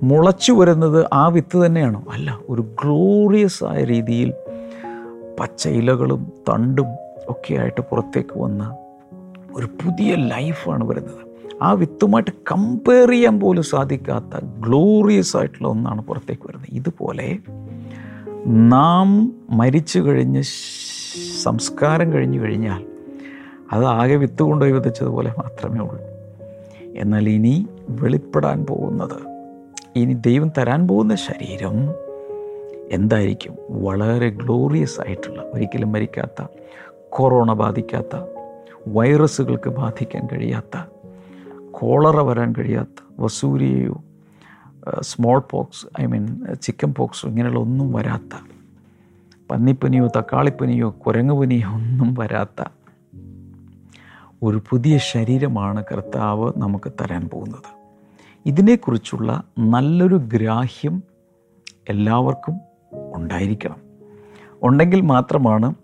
[0.02, 2.04] മുളച്ചു വരുന്നത് ആ വിത്ത് തന്നെയാണോ?
[2.12, 4.32] അല്ല ഒരു ഗ്ലോറിയസ് ആയ രീതിയിൽ
[5.40, 6.86] പച്ച ഇലകളും തണ്ടും
[7.28, 8.85] ഒക്കെയായിട്ട് പുറത്തേക്ക് വന്ന്
[9.56, 11.22] ഒരു പുതിയ ലൈഫാണ് വരുന്നത്.
[11.62, 16.74] ആ വിത്തുമായിട്ട് കമ്പയർ ചെയ്യാൻ പോലും സാധിക്കാത്ത ഗ്ലോറിയസ് ആയിട്ടുള്ള ഒന്നാണ് പുറത്തേക്ക് വരുന്നത്.
[16.74, 17.38] ഇതുപോലെ
[18.46, 20.42] നാം മരിച്ചു കഴിഞ്ഞ്
[21.42, 22.86] സംസ്കാരം കഴിഞ്ഞു കഴിഞ്ഞാൽ
[23.72, 26.02] അത് ആകെ വിത്ത് കൊണ്ടുപോയി വിതച്ചതുപോലെ മാത്രമേ ഉള്ളൂ.
[26.96, 29.18] എന്നാൽ ഇനി വെളിപ്പെടാൻ പോകുന്നത്
[29.96, 31.76] ഇനി ദൈവം തരാൻ പോകുന്ന ശരീരം
[32.90, 33.54] എന്തായിരിക്കും?
[33.70, 36.46] വളരെ ഗ്ലോറിയസ് ആയിട്ടുള്ള ഒരിക്കലും മരിക്കാത്ത
[37.08, 38.16] കൊറോണ ബാധിക്കാത്ത
[38.86, 40.84] വൈറസുകൾക്ക് ബാധിക്കാൻ കഴിയാത്ത
[41.70, 44.04] കോളറ വരാൻ കഴിയാത്ത വസൂരിയോ
[45.00, 48.34] smallpox I mean chicken പോക്സോ ഇങ്ങനെയുള്ള ഒന്നും വരാത്ത
[49.50, 52.64] പന്നിപ്പനിയോ തക്കാളിപ്പനിയോ കുരങ്ങുപനിയോ ഒന്നും വരാത്ത
[54.42, 57.68] ഒരു പുതിയ ശരീരമാണ് കർത്താവ് നമുക്ക് തരാൻ പോകുന്നത്.
[58.46, 61.02] ഇതിനെക്കുറിച്ചുള്ള നല്ലൊരു ഗ്രാഹ്യം
[61.88, 62.60] എല്ലാവർക്കും
[63.14, 63.76] ഉണ്ടായിരിക്കണം.
[64.62, 65.74] ഉണ്ടെങ്കിൽ മാത്രമാണ്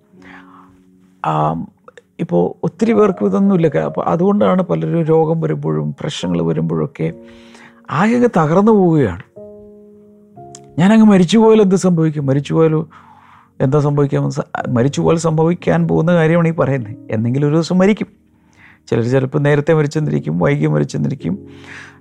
[2.23, 3.79] ഇപ്പോൾ ഒത്തിരി പേർക്ക് ഇതൊന്നുമില്ല.
[3.79, 7.13] അപ്പോൾ അതുകൊണ്ടാണ് പലരും രോഗം വരുമ്പോഴും പ്രശ്നങ്ങൾ വരുമ്പോഴൊക്കെ
[7.91, 9.23] ആകെ അങ്ങ് തകർന്നു പോവുകയാണ്.
[10.79, 12.27] ഞാനങ്ങ് മരിച്ചു പോയാലും എന്ത് സംഭവിക്കും?
[12.27, 12.89] മരിച്ചു പോയാലും
[13.61, 14.31] എന്താ സംഭവിക്കാൻ
[14.69, 16.97] മരിച്ചു പോയാൽ സംഭവിക്കാൻ പോകുന്ന കാര്യമാണ് ഈ പറയുന്നത്.
[17.11, 18.07] എന്തെങ്കിലും ഒരു ദിവസം മരിക്കും.
[18.91, 21.39] ചിലർ ചിലപ്പോൾ നേരത്തെ മരിച്ചെന്നിരിക്കും വൈകി മരിച്ചെന്നിരിക്കും.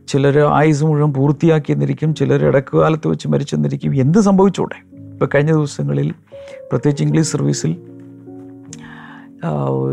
[0.07, 2.15] ചിലർ ആയുസ് മുഴുവൻ പൂർത്തിയാക്കിയെന്നിരിക്കും.
[2.15, 3.95] ചിലർ ഇടയ്ക്ക് കാലത്ത് വെച്ച് മരിച്ചെന്നിരിക്കും.
[3.95, 7.90] എന്ത് സംഭവിച്ചോട്ടെ ഇപ്പോൾ കഴിഞ്ഞ ദിവസങ്ങളിൽ പ്രത്യേകിച്ച് ഇംഗ്ലീഷ് സർവീസിൽ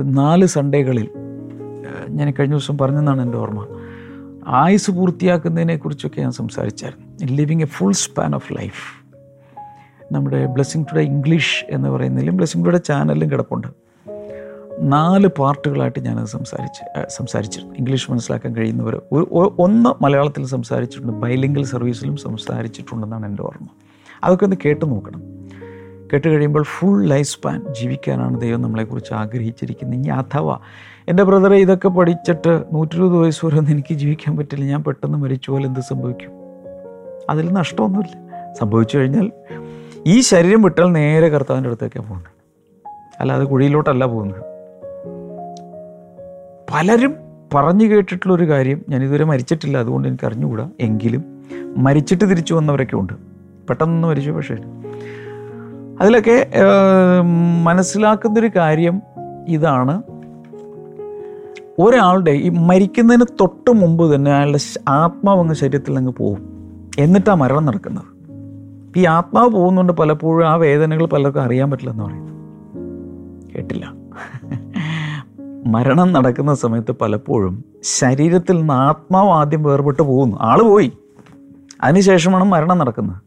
[0.03, 1.09] നാല് സൺഡേകളിൽ
[2.09, 3.67] ഞാൻ കഴിഞ്ഞ ദിവസം പറഞ്ഞെന്നാണ് എന്റെ ഓർമ്മ.
[4.47, 7.33] ആയുസ് പൂർത്തിയാക്കുന്നതിനെ കുറിച്ചൊക്കെ ഞാൻ സംസാരിച്ചായിരുന്നു.
[7.37, 9.05] Living a full span of life
[10.13, 13.67] നമ്മുടെ ബ്ലെസ്സിങ് ടുഡേ ഇംഗ്ലീഷ് എന്ന് പറയുന്നതിലും ബ്ലെസ്സിങ് ടുഡേ ചാനലിലും കിടപ്പുണ്ട്.
[14.81, 17.75] നാല് പാർട്ടുകളായിട്ട് ഞാനത് സംസാരിച്ച് സംസാരിച്ചിരുന്നു.
[17.75, 19.03] ഇംഗ്ലീഷ് മനസ്സിലാക്കാൻ കഴിയുന്നവർ
[19.59, 21.13] ഒന്ന് മലയാളത്തിൽ സംസാരിച്ചിട്ടുണ്ട്.
[21.13, 23.67] ബൈലിംഗൽ സർവീസിലും സംസാരിച്ചിട്ടുണ്ടെന്നാണ് എന്റെ ഓർമ്മ.
[24.25, 25.38] അതൊക്കെ ഒന്ന് കേട്ട് നോക്കണം.
[26.13, 29.99] കേട്ട് കഴിയുമ്പോൾ ഫുൾ ലൈഫ് സ്പാൻ ജീവിക്കാനാണ് ദൈവം നമ്മളെക്കുറിച്ച് ആഗ്രഹിച്ചിരിക്കുന്നത്.
[29.99, 30.59] ഇനി അഥവാ
[31.09, 34.65] എന്റെ ബ്രദറെ ഇതൊക്കെ പഠിച്ചിട്ട് നൂറ്റിരുപത് വയസ്സ് വരെ ഒന്നും എനിക്ക് ജീവിക്കാൻ പറ്റില്ല.
[34.65, 36.31] ഞാൻ പെട്ടെന്ന് മരിച്ചു പോലെ എന്ത് സംഭവിക്കും?
[37.31, 38.29] അതിൽ നഷ്ടമൊന്നുമില്ല.
[38.53, 39.31] സംഭവിച്ചു കഴിഞ്ഞാൽ
[40.07, 42.33] ഈ ശരീരം വിട്ടാൽ നേരെ കർത്താവിന്റെ അടുത്തേക്കാണ് പോകുന്നത്.
[43.21, 44.43] അല്ലാതെ കുഴിയിലോട്ടല്ല പോകുന്നത്.
[46.73, 47.15] പലരും
[47.55, 49.79] പറഞ്ഞു കേട്ടിട്ടുള്ള ഒരു കാര്യം ഞാൻ ഇതുവരെ മരിച്ചിട്ടില്ല.
[49.79, 50.71] അതുകൊണ്ട് എനിക്ക് അറിഞ്ഞുകൂടാ.
[50.81, 51.25] എങ്കിലും
[51.77, 53.13] മരിച്ചിട്ട് തിരിച്ചു വന്നവരൊക്കെ ഉണ്ട്.
[53.69, 54.57] പെട്ടെന്ന് മരിച്ചു പക്ഷേ
[56.01, 56.47] അതിലൊക്കെ
[57.65, 59.03] മനസ്സിലാക്കുന്നൊരു കാര്യം
[59.49, 60.03] ഇതാണ്.
[61.79, 64.59] ഒരാളുടെ ഈ മരിക്കുന്നതിന് തൊട്ട് മുമ്പ് തന്നെ അയാളുടെ
[64.89, 66.59] ആത്മാവ് അങ്ങ് ശരീരത്തിൽ അങ്ങ് പോകും.
[66.99, 68.05] എന്നിട്ടാ മരണം നടക്കുന്നത്.
[68.97, 72.33] ഈ ആത്മാവ് പോകുന്നുണ്ട് പലപ്പോഴും ആ വേദനകൾ പലർക്കും അറിയാൻ പറ്റില്ല എന്ന് പറയുന്നു.
[73.55, 73.93] കേട്ടില്ല.
[75.67, 80.37] മരണം നടക്കുന്ന സമയത്ത് പലപ്പോഴും ശരീരത്തിൽ നിന്ന് ആത്മാവ് ആദ്യം വേർപെട്ട് പോകുന്നു.
[80.41, 80.93] ആൾ പോയി.
[81.83, 83.23] അതിനുശേഷമാണ് മരണം നടക്കുന്നത്.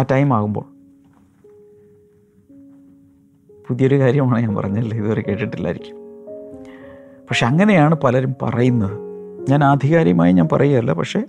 [0.00, 0.71] ആ ടൈം ആകുമ്പോൾ.
[3.72, 5.96] പുതിയൊരു കാര്യമാണ് ഞാൻ പറഞ്ഞല്ലേ ഇതുവരെ കേട്ടിട്ടില്ലായിരിക്കും.
[7.28, 8.98] പക്ഷെ അങ്ങനെയാണ് പലരും പറയുന്നത്.
[9.50, 11.22] ഞാൻ ആധികാരികമായി ഞാൻ പറയുകയല്ല പക്ഷേ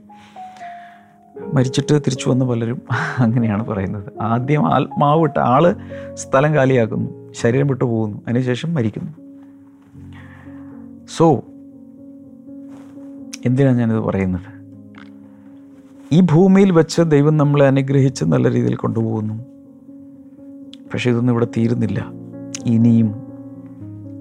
[1.54, 2.82] മരിച്ചിട്ട് തിരിച്ചു വന്ന പലരും
[3.18, 4.04] അങ്ങനെയാണ് പറയുന്നത്.
[4.22, 5.76] ആദ്യം ആത്മാവ് വിട്ട് ആൾ
[6.14, 9.12] സ്ഥലം കാലിയാക്കുന്നു ശരീരം വിട്ടു പോകുന്നു അതിനുശേഷം മരിക്കുന്നു.
[11.18, 11.44] സോ
[13.46, 14.64] എന്തിനാണ് ഞാനിത് പറയുന്നത്?
[16.12, 19.54] ഈ ഭൂമിയിൽ വെച്ച് ദൈവം നമ്മളെ അനുഗ്രഹിച്ച് നല്ല രീതിയിൽ കൊണ്ടുപോകുന്നു.
[20.94, 22.23] പക്ഷെ ഇതൊന്നും ഇവിടെ തീരുന്നില്ല.
[22.66, 23.34] ഇനിയും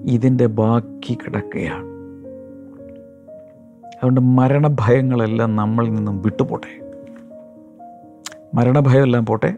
[0.05, 1.93] ഇതിന്റെ ബാക്കി കിടക്കുകയാണ്.
[3.87, 6.93] അതുകൊണ്ട് മരണഭയങ്ങളെല്ലാം നമ്മളിൽ നിന്നും വിട്ടുപോട്ടെ.
[8.53, 9.57] മരണഭയമെല്ലാം പോട്ടെ.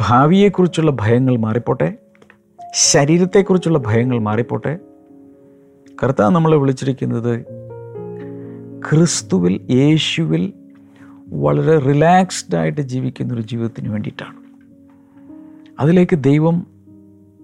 [0.00, 1.94] ഭാവിയെക്കുറിച്ചുള്ള ഭയങ്ങൾ മാറിപ്പോട്ടെ.
[2.74, 4.78] ശരീരത്തെക്കുറിച്ചുള്ള ഭയങ്ങൾ മാറിപ്പോട്ടെ.
[6.04, 7.44] കർത്താവ് നമ്മളെ വിളിച്ചിരിക്കുന്നത്
[8.90, 10.52] ക്രിസ്തുവിൽ യേശുവിൽ
[11.28, 14.36] വളരെ റിലാക്സ്ഡ് ആയിട്ട് ജീവിക്കുന്ന ഒരു ജീവിതത്തിന് വേണ്ടിയിട്ടാണ്.
[15.80, 16.79] അതിലേക്ക് ദൈവം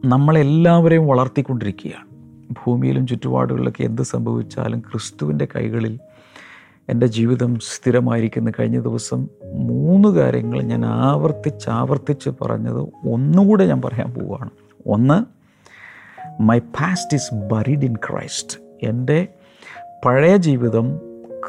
[0.04, 2.06] നമ്മളെല്ലാവരെയും വളർത്തിക്കൊണ്ടിരിക്കുകയാണ്.
[2.64, 5.98] ഭൂമിയിലും ചുറ്റുപാടുകളിലൊക്കെ എന്ത് സംഭവിച്ചാലും ക്രിസ്തുവിന്റെ കൈകളിൽ
[6.88, 8.52] എന്റെ ജീവിതം സ്ഥിരമായിരിക്കുന്ന.
[8.61, 14.50] കഴിഞ്ഞ ദിവസം മൂന്ന് കാര്യങ്ങൾ ഞാൻ ആവർത്തിച്ച് ആവർത്തിച്ച് പറഞ്ഞത് ഒന്നുകൂടെ ഞാൻ പറയാൻ പോവുകയാണ്.
[14.87, 15.24] ഒന്ന്
[16.42, 19.28] my past is buried in Christ എന്റെ
[20.04, 20.98] പഴയ ജീവിതം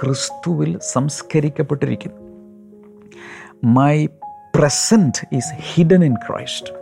[0.02, 2.22] ക്രിസ്തുവിൽ സംസ്കരിക്കപ്പെട്ടിരിക്കുന്നു.
[3.64, 4.06] My
[4.56, 6.77] present is hidden in Christ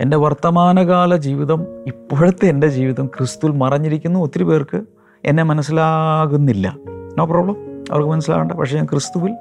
[0.00, 4.82] എന്റെ വർത്തമാനകാല ജീവിതം ഇപ്പോഴത്തെ എന്റെ ജീവിതം ക്രിസ്തുവിൽ മറഞ്ഞിരിക്കുന്നു ഒത്തിരി പേർക്ക്
[5.24, 6.76] എന്നെ മനസ്സിലാകുന്നില്ല.
[7.18, 7.56] നോ പ്രോബ്ലം
[7.90, 8.52] അവർക്ക് മനസ്സിലാകണ്ട.
[8.52, 9.36] പക്ഷേ ഞാൻ ക്രിസ്തുവിൽ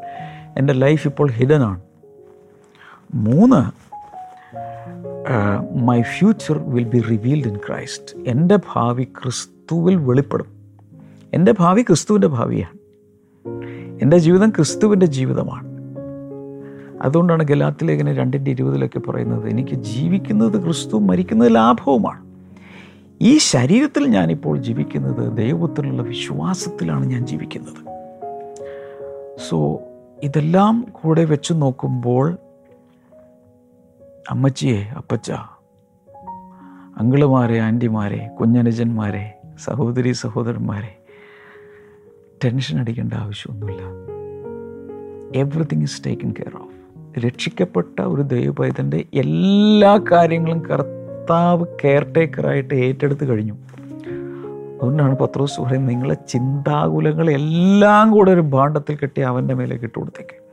[0.58, 1.82] എന്റെ ലൈഫ് ഇപ്പോൾ ഹിഡൻ ആണ്.
[3.14, 3.84] മൂന്ന്
[5.74, 10.46] my future will be revealed in Christ എന്റെ ഭാവി ക്രിസ്തുവിൽ വെളിപ്പെടും.
[11.34, 12.78] എന്റെ ഭാവി ക്രിസ്തുവിന്റെ ഭാവിയാണ്.
[14.02, 15.73] എന്റെ ജീവിതം ക്രിസ്തുവിന്റെ ജീവിതമാണ്.
[17.04, 22.26] അതുകൊണ്ടാണ് ഗലാത്തിലേഖന രണ്ടിന്റെ ഇരുപതിലൊക്കെ പറയുന്നത് എനിക്ക് ജീവിക്കുന്നത് ക്രിസ്തു മരിക്കുന്നത് ലാഭവുമാണ്.
[23.22, 27.82] ഈ ശരീരത്തിൽ ഞാനിപ്പോൾ ജീവിക്കുന്നത് ദൈവത്തിലുള്ള വിശ്വാസത്തിലാണ് ഞാൻ ജീവിക്കുന്നത്.
[29.50, 29.80] സോ
[30.24, 32.38] ഇതെല്ലാം കൂടെ വെച്ച് നോക്കുമ്പോൾ
[34.30, 35.32] അമ്മച്ചിയെ അപ്പച്ച
[36.98, 40.98] അങ്കിളുമാരെ ആന്റിമാരെ കുഞ്ഞനുജന്മാരെ സഹോദരി സഹോദരന്മാരെ
[42.46, 43.82] ടെൻഷൻ അടിക്കേണ്ട ആവശ്യമൊന്നുമില്ല.
[45.36, 46.83] Everything is taken care of
[47.20, 53.54] രക്ഷിക്കപ്പെട്ട ഒരു ദൈവപൈതന്റെ എല്ലാ കാര്യങ്ങളും കർത്താവ് കെയർ ടേക്കറായിട്ട് ഏറ്റെടുത്ത് കഴിഞ്ഞു.
[54.82, 60.44] അതുകൊണ്ടാണ് പത്രോസ് പറയുന്നത് നിങ്ങളെ ചിന്താകുലങ്ങൾ എല്ലാം കൂടെ ഒരു ഭാണ്ഡത്തിൽ കെട്ടി അവന്റെ മേലേക്ക് ഇട്ട് കൊടുത്തേക്ക്.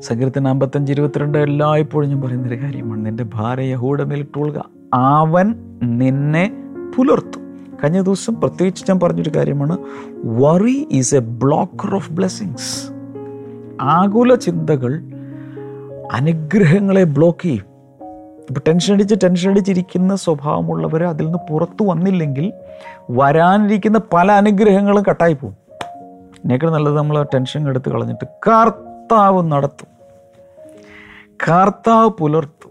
[0.00, 3.06] സങ്കീർത്തന അമ്പത്തഞ്ച് ഇരുപത്തിരണ്ട് എല്ലായ്പ്പോഴും ഞാൻ പറയുന്നൊരു കാര്യമാണ്.
[3.06, 6.56] നിന്റെ ഭാര്യ യഹൂടെ മേൽ ഇട്ടുകൊള്ളുക അവൻ നിന്നെ
[6.96, 7.44] പുലർത്തും.
[7.84, 9.78] കഴിഞ്ഞ ദിവസം പ്രത്യേകിച്ച് ഞാൻ പറഞ്ഞൊരു കാര്യമാണ്
[10.24, 12.93] worry is a blocker of blessings
[13.80, 15.02] ആകുല ചിന്തകൾ
[16.12, 17.64] അനുഗ്രഹങ്ങളെ ബ്ലോക്ക് ചെയ്യും.
[18.48, 22.52] ഇപ്പം ടെൻഷൻ അടിച്ച് ടെൻഷൻ അടിച്ചിരിക്കുന്ന സ്വഭാവമുള്ളവർ അതിൽ നിന്ന് പുറത്തു വന്നില്ലെങ്കിൽ
[23.10, 25.56] വരാനിരിക്കുന്ന പല അനുഗ്രഹങ്ങളും കട്ടായി പോകും.
[26.36, 29.88] എന്നേക്കാൾ നല്ലത് നമ്മൾ ടെൻഷൻ എടുത്ത് കളഞ്ഞിട്ട് കർത്താവ് നടത്തും.
[31.48, 32.70] കർത്താവ് പുലർത്തും.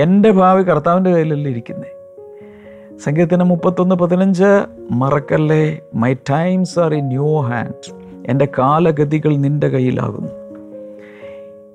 [0.00, 1.86] എന്റെ ഭാവി കർത്താവിന്റെ കയ്യിലല്ലേ ഇരിക്കുന്നത്
[2.98, 5.80] സംഗീതത്തിന് മുപ്പത്തൊന്ന് പതിനഞ്ച് മറക്കല്ലേ?
[5.94, 10.28] My times are in your hand എന്റെ കാലഗതികൾ നിന്റെ കയ്യിലാകുന്നു.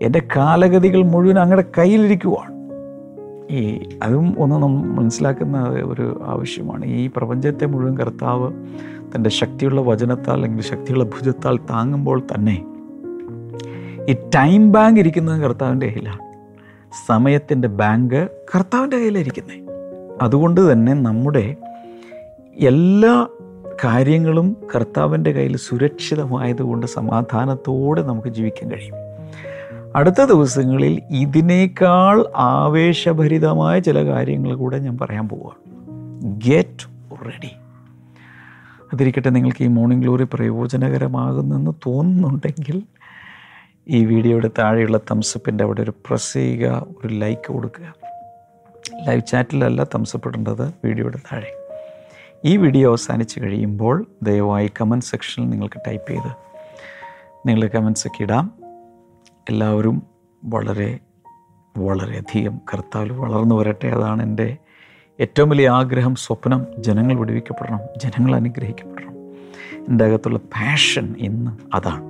[0.02, 2.56] എന്റെ കാലഗതികൾ മുഴുവൻ അങ്ങടെ കയ്യിലിരിക്കുവാണ്.
[3.54, 6.86] ഈ അതും ഒന്ന് നമ്മൾ മനസ്സിലാക്കുന്ന ഒരു ആവശ്യമാണ്.
[6.86, 8.52] ഈ പ്രപഞ്ചത്തെ മുഴുവൻ കർത്താവ്
[9.16, 12.66] തന്റെ ശക്തിയുള്ള വചനത്താൽ അല്ലെങ്കിൽ ശക്തിയുള്ള ഭുജത്താൽ താങ്ങുമ്പോൾ തന്നെ
[14.10, 16.20] ഈ ടൈം ബാങ്ക് ഇരിക്കുന്നത് കർത്താവിന്റെ കയ്യിലാണ്.
[17.08, 19.66] സമയത്തിന്റെ ബാങ്ക് കർത്താവിന്റെ കയ്യിലായിരിക്കുന്നത്
[20.22, 21.56] അതുകൊണ്ട് തന്നെ നമ്മുടെ
[22.60, 23.28] എല്ലാ
[23.84, 28.96] കാര്യങ്ങളും കർത്താവിന്റെ കയ്യിൽ സുരക്ഷിതമായതുകൊണ്ട് സമാധാനത്തോടെ നമുക്ക് ജീവിക്കാൻ കഴിയും.
[29.96, 35.62] അടുത്ത ദിവസങ്ങളിൽ ഇതിനേക്കാൾ ആവേശഭരിതമായ ചില കാര്യങ്ങൾ കൂടെ ഞാൻ പറയാൻ പോവുകയാണ്.
[36.38, 36.88] ഗെറ്റ്
[37.26, 37.52] റെഡി
[38.94, 42.84] അതിരിക്കട്ടെ നിങ്ങൾക്ക് ഈ മോർണിംഗ് ഗ്ലോറി പ്രയോജനകരമാകുന്നെന്ന് തോന്നുന്നുണ്ടെങ്കിൽ
[43.88, 47.96] ഈ വീഡിയോയുടെ താഴെയുള്ള തംസപ്പിന്റെ അവിടെ ഒരു പ്രസ് ചെയ്യുക ഒരു ലൈക്ക് കൊടുക്കുക.
[49.08, 51.65] ലൈവ് ചാറ്റിലല്ല തംസപ്പ് ഇടേണ്ടത് വീഡിയോയുടെ താഴെ.
[52.46, 56.36] ഈ വീഡിയോ അവസാനിച്ച് കഴിയുമ്പോൾ ദയവായി കമന്റ് സെക്ഷനിൽ നിങ്ങൾക്ക് ടൈപ്പ് ചെയ്ത്
[57.48, 58.52] നിങ്ങൾ കമൻസൊക്കെ ഇടാം.
[59.50, 60.04] എല്ലാവരും
[60.46, 61.00] വളരെ
[61.78, 63.88] വളരെയധികം കർത്താവിൽ വളർന്നു വരട്ടെ.
[63.88, 64.58] അതാണ് എന്റെ
[65.20, 66.66] ഏറ്റവും വലിയ ആഗ്രഹം സ്വപ്നം.
[66.80, 69.14] ജനങ്ങൾ വിടുവിക്കപ്പെടണം ജനങ്ങൾ അനുഗ്രഹിക്കപ്പെടണം.
[69.90, 72.04] എന്റെ അകത്തുള്ള പാഷൻ ഇന്ന് അതാണ്.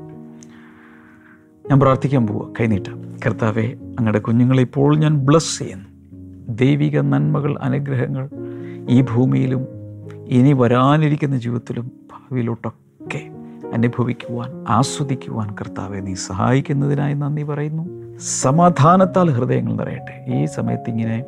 [1.70, 5.86] ഞാൻ പ്രാർത്ഥിക്കാൻ പോവുക കൈനീട്ടാം കർത്താവെ അങ്ങയുടെ കുഞ്ഞുങ്ങളെ ഇപ്പോൾ ഞാൻ ബ്ലസ് ചെയ്യുന്നു.
[6.56, 8.30] ദൈവിക നന്മകൾ അനുഗ്രഹങ്ങൾ
[8.90, 9.75] ഈ ഭൂമിയിലും
[10.26, 13.32] ഇനി വരാനിരിക്കുന്ന ജീവിതത്തിലും ഭാവിയിലോട്ടൊക്കെ
[13.74, 18.18] അനുഭവിക്കുവാൻ ആസ്വദിക്കുവാൻ കർത്താവെ നീ സഹായിക്കുന്നതിനായി നന്ദി പറയുന്നു.
[18.18, 20.26] സമാധാനത്താൽ ഹൃദയങ്ങൾ നിറയട്ടെ.
[20.28, 21.26] ഈ സമയത്ത് ഇങ്ങനെ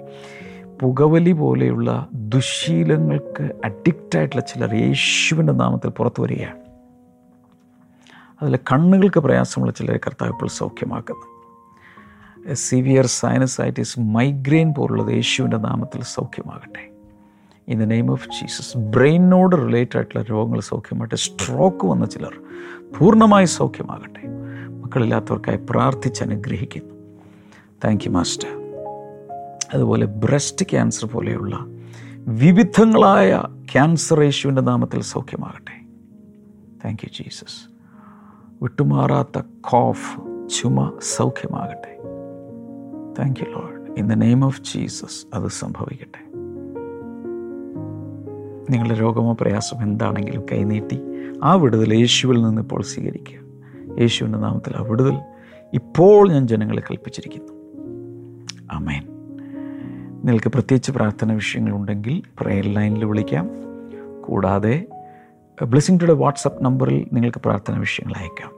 [0.81, 6.59] പുകവലി പോലെയുള്ള ദുശീലങ്ങൾക്ക് അഡിക്റ്റായിട്ടുള്ള ചിലർ യേശുവിന്റെ നാമത്തിൽ പുറത്തു വരികയാണ്.
[8.41, 11.37] അതിൽ കണ്ണുകൾക്ക് പ്രയാസമുള്ള ചിലരെ കർത്താവ് ഇപ്പോൾ സൗഖ്യമാക്കുന്നു.
[12.53, 16.96] സിവിയർ സൈനസൈറ്റിസ് മൈഗ്രെയിൻ പോലുള്ളത് യേശുവിന്റെ നാമത്തിൽ സൗഖ്യമാകട്ടെ.
[17.67, 21.15] In the name of Jesus ബ്രെയിനോട് related ആയിട്ടുള്ള രോഗങ്ങൾ സൗഖ്യമാകട്ടെ.
[21.15, 22.41] സ്ട്രോക്ക് വന്ന ചിലർ
[22.97, 24.21] പൂർണമായി സൗഖ്യമാകട്ടെ.
[24.69, 26.93] മക്കളില്ലാത്തവർക്കായി പ്രാർത്ഥിച്ച് അനുഗ്രഹിക്കുന്നു.
[27.85, 28.49] താങ്ക് യു മാസ്റ്റർ
[29.73, 31.65] അതുപോലെ ബ്രസ്റ്റ് ക്യാൻസർ പോലെയുള്ള
[32.17, 35.85] വിവിധങ്ങളായ ക്യാൻസർ യേശുവിന്റെ നാമത്തിൽ സൗഖ്യമാകട്ടെ.
[36.85, 37.69] താങ്ക് യു ജീസസ്
[38.61, 41.97] വിട്ടുമാറാത്ത കോഫ് ചുമ സൗഖ്യമാകട്ടെ.
[43.19, 46.26] Thank you Lord in the name of Jesus അത് സംഭവിക്കട്ടെ.
[48.69, 50.99] നിങ്ങളുടെ രോഗമോ പ്രയാസമോ എന്താണെങ്കിലും കൈനീട്ടി
[51.43, 53.39] ആ വിടുതൽ യേശുവിൽ നിന്ന് ഇപ്പോൾ സ്വീകരിക്കുക.
[53.99, 55.17] യേശുവിന്റെ നാമത്തിൽ ആ വിടുതൽ
[55.73, 57.53] ഇപ്പോൾ ഞാൻ ജനങ്ങളെ കൽപ്പിച്ചിരിക്കുന്നു.
[58.71, 59.03] അമേൻ
[60.25, 63.49] നിങ്ങൾക്ക് പ്രത്യേകിച്ച് പ്രാർത്ഥന വിഷയങ്ങളുണ്ടെങ്കിൽ പ്രയർ ലൈനിൽ വിളിക്കാം.
[64.21, 64.85] കൂടാതെ
[65.63, 68.51] ബ്ലെസ്സിങ് ടുഡേ വാട്സപ്പ് നമ്പറിൽ നിങ്ങൾക്ക് പ്രാർത്ഥന വിഷയങ്ങൾ അയക്കാം.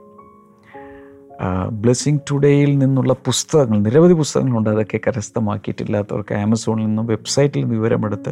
[1.80, 4.70] ബ്ലെസ്സിങ് ടുഡേയിൽ നിന്നുള്ള പുസ്തകങ്ങൾ നിരവധി പുസ്തകങ്ങളുണ്ട്.
[4.70, 8.30] അതൊക്കെ കരസ്ഥമാക്കിയിട്ടില്ലാത്തവർക്ക് ആമസോണിൽ നിന്നും വെബ്സൈറ്റിൽ നിന്ന് വിവരമെടുത്ത്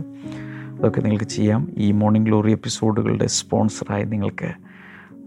[0.79, 1.73] അതൊക്കെ നിങ്ങൾക്ക് ചെയ്യാം.
[1.77, 4.51] ഈ മോർണിംഗ് ഗ്ലോറി എപ്പിസോഡുകളുടെ സ്പോൺസറായി നിങ്ങൾക്ക്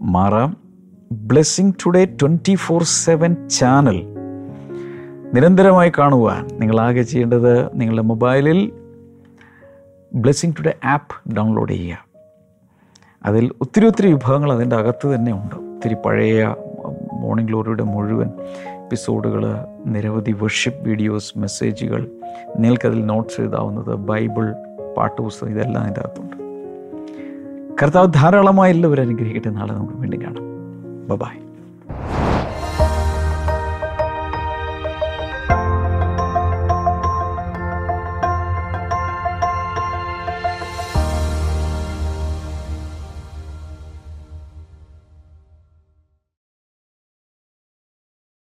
[0.02, 0.56] മാറാം.
[1.12, 4.02] Blessing today twenty four seven channel
[5.34, 8.72] നിരന്തരമായി കാണുവാൻ നിങ്ങളാകെ ചെയ്യേണ്ടത് നിങ്ങളുടെ മൊബൈലിൽ
[10.14, 12.06] ബ്ലെസ്സിങ് ടുഡേ ആപ്പ് ഡൗൺലോഡ് ചെയ്യുക.
[13.24, 15.54] അതിൽ ഒത്തിരി ഒത്തിരി വിഭവങ്ങൾ അതിന്റെ അകത്ത് തന്നെ ഉണ്ട്.
[15.54, 16.54] ഒത്തിരി പഴയ
[17.12, 18.30] മോർണിംഗ് ഗ്ലോറിയുടെ മുഴുവൻ
[18.82, 19.46] എപ്പിസോഡുകൾ
[19.86, 22.10] നിരവധി വർഷിപ്പ് വീഡിയോസ് മെസ്സേജുകൾ
[22.58, 24.54] നിങ്ങൾക്കതിൽ നോട്ട്സ് എഴുതാവുന്നത് ബൈബിൾ
[24.96, 26.36] പാട്ടുപുസ്തകം ഇതെല്ലാം അതിന്റെ അകത്തുണ്ട്.
[27.82, 29.50] കർത്താവ് ധാരാളമായി എല്ലാവരും അനുഗ്രഹിക്കട്ടെ.
[29.50, 30.52] നാളെ നമുക്ക് വീണ്ടും കാണാം.
[31.18, 31.51] ബൈ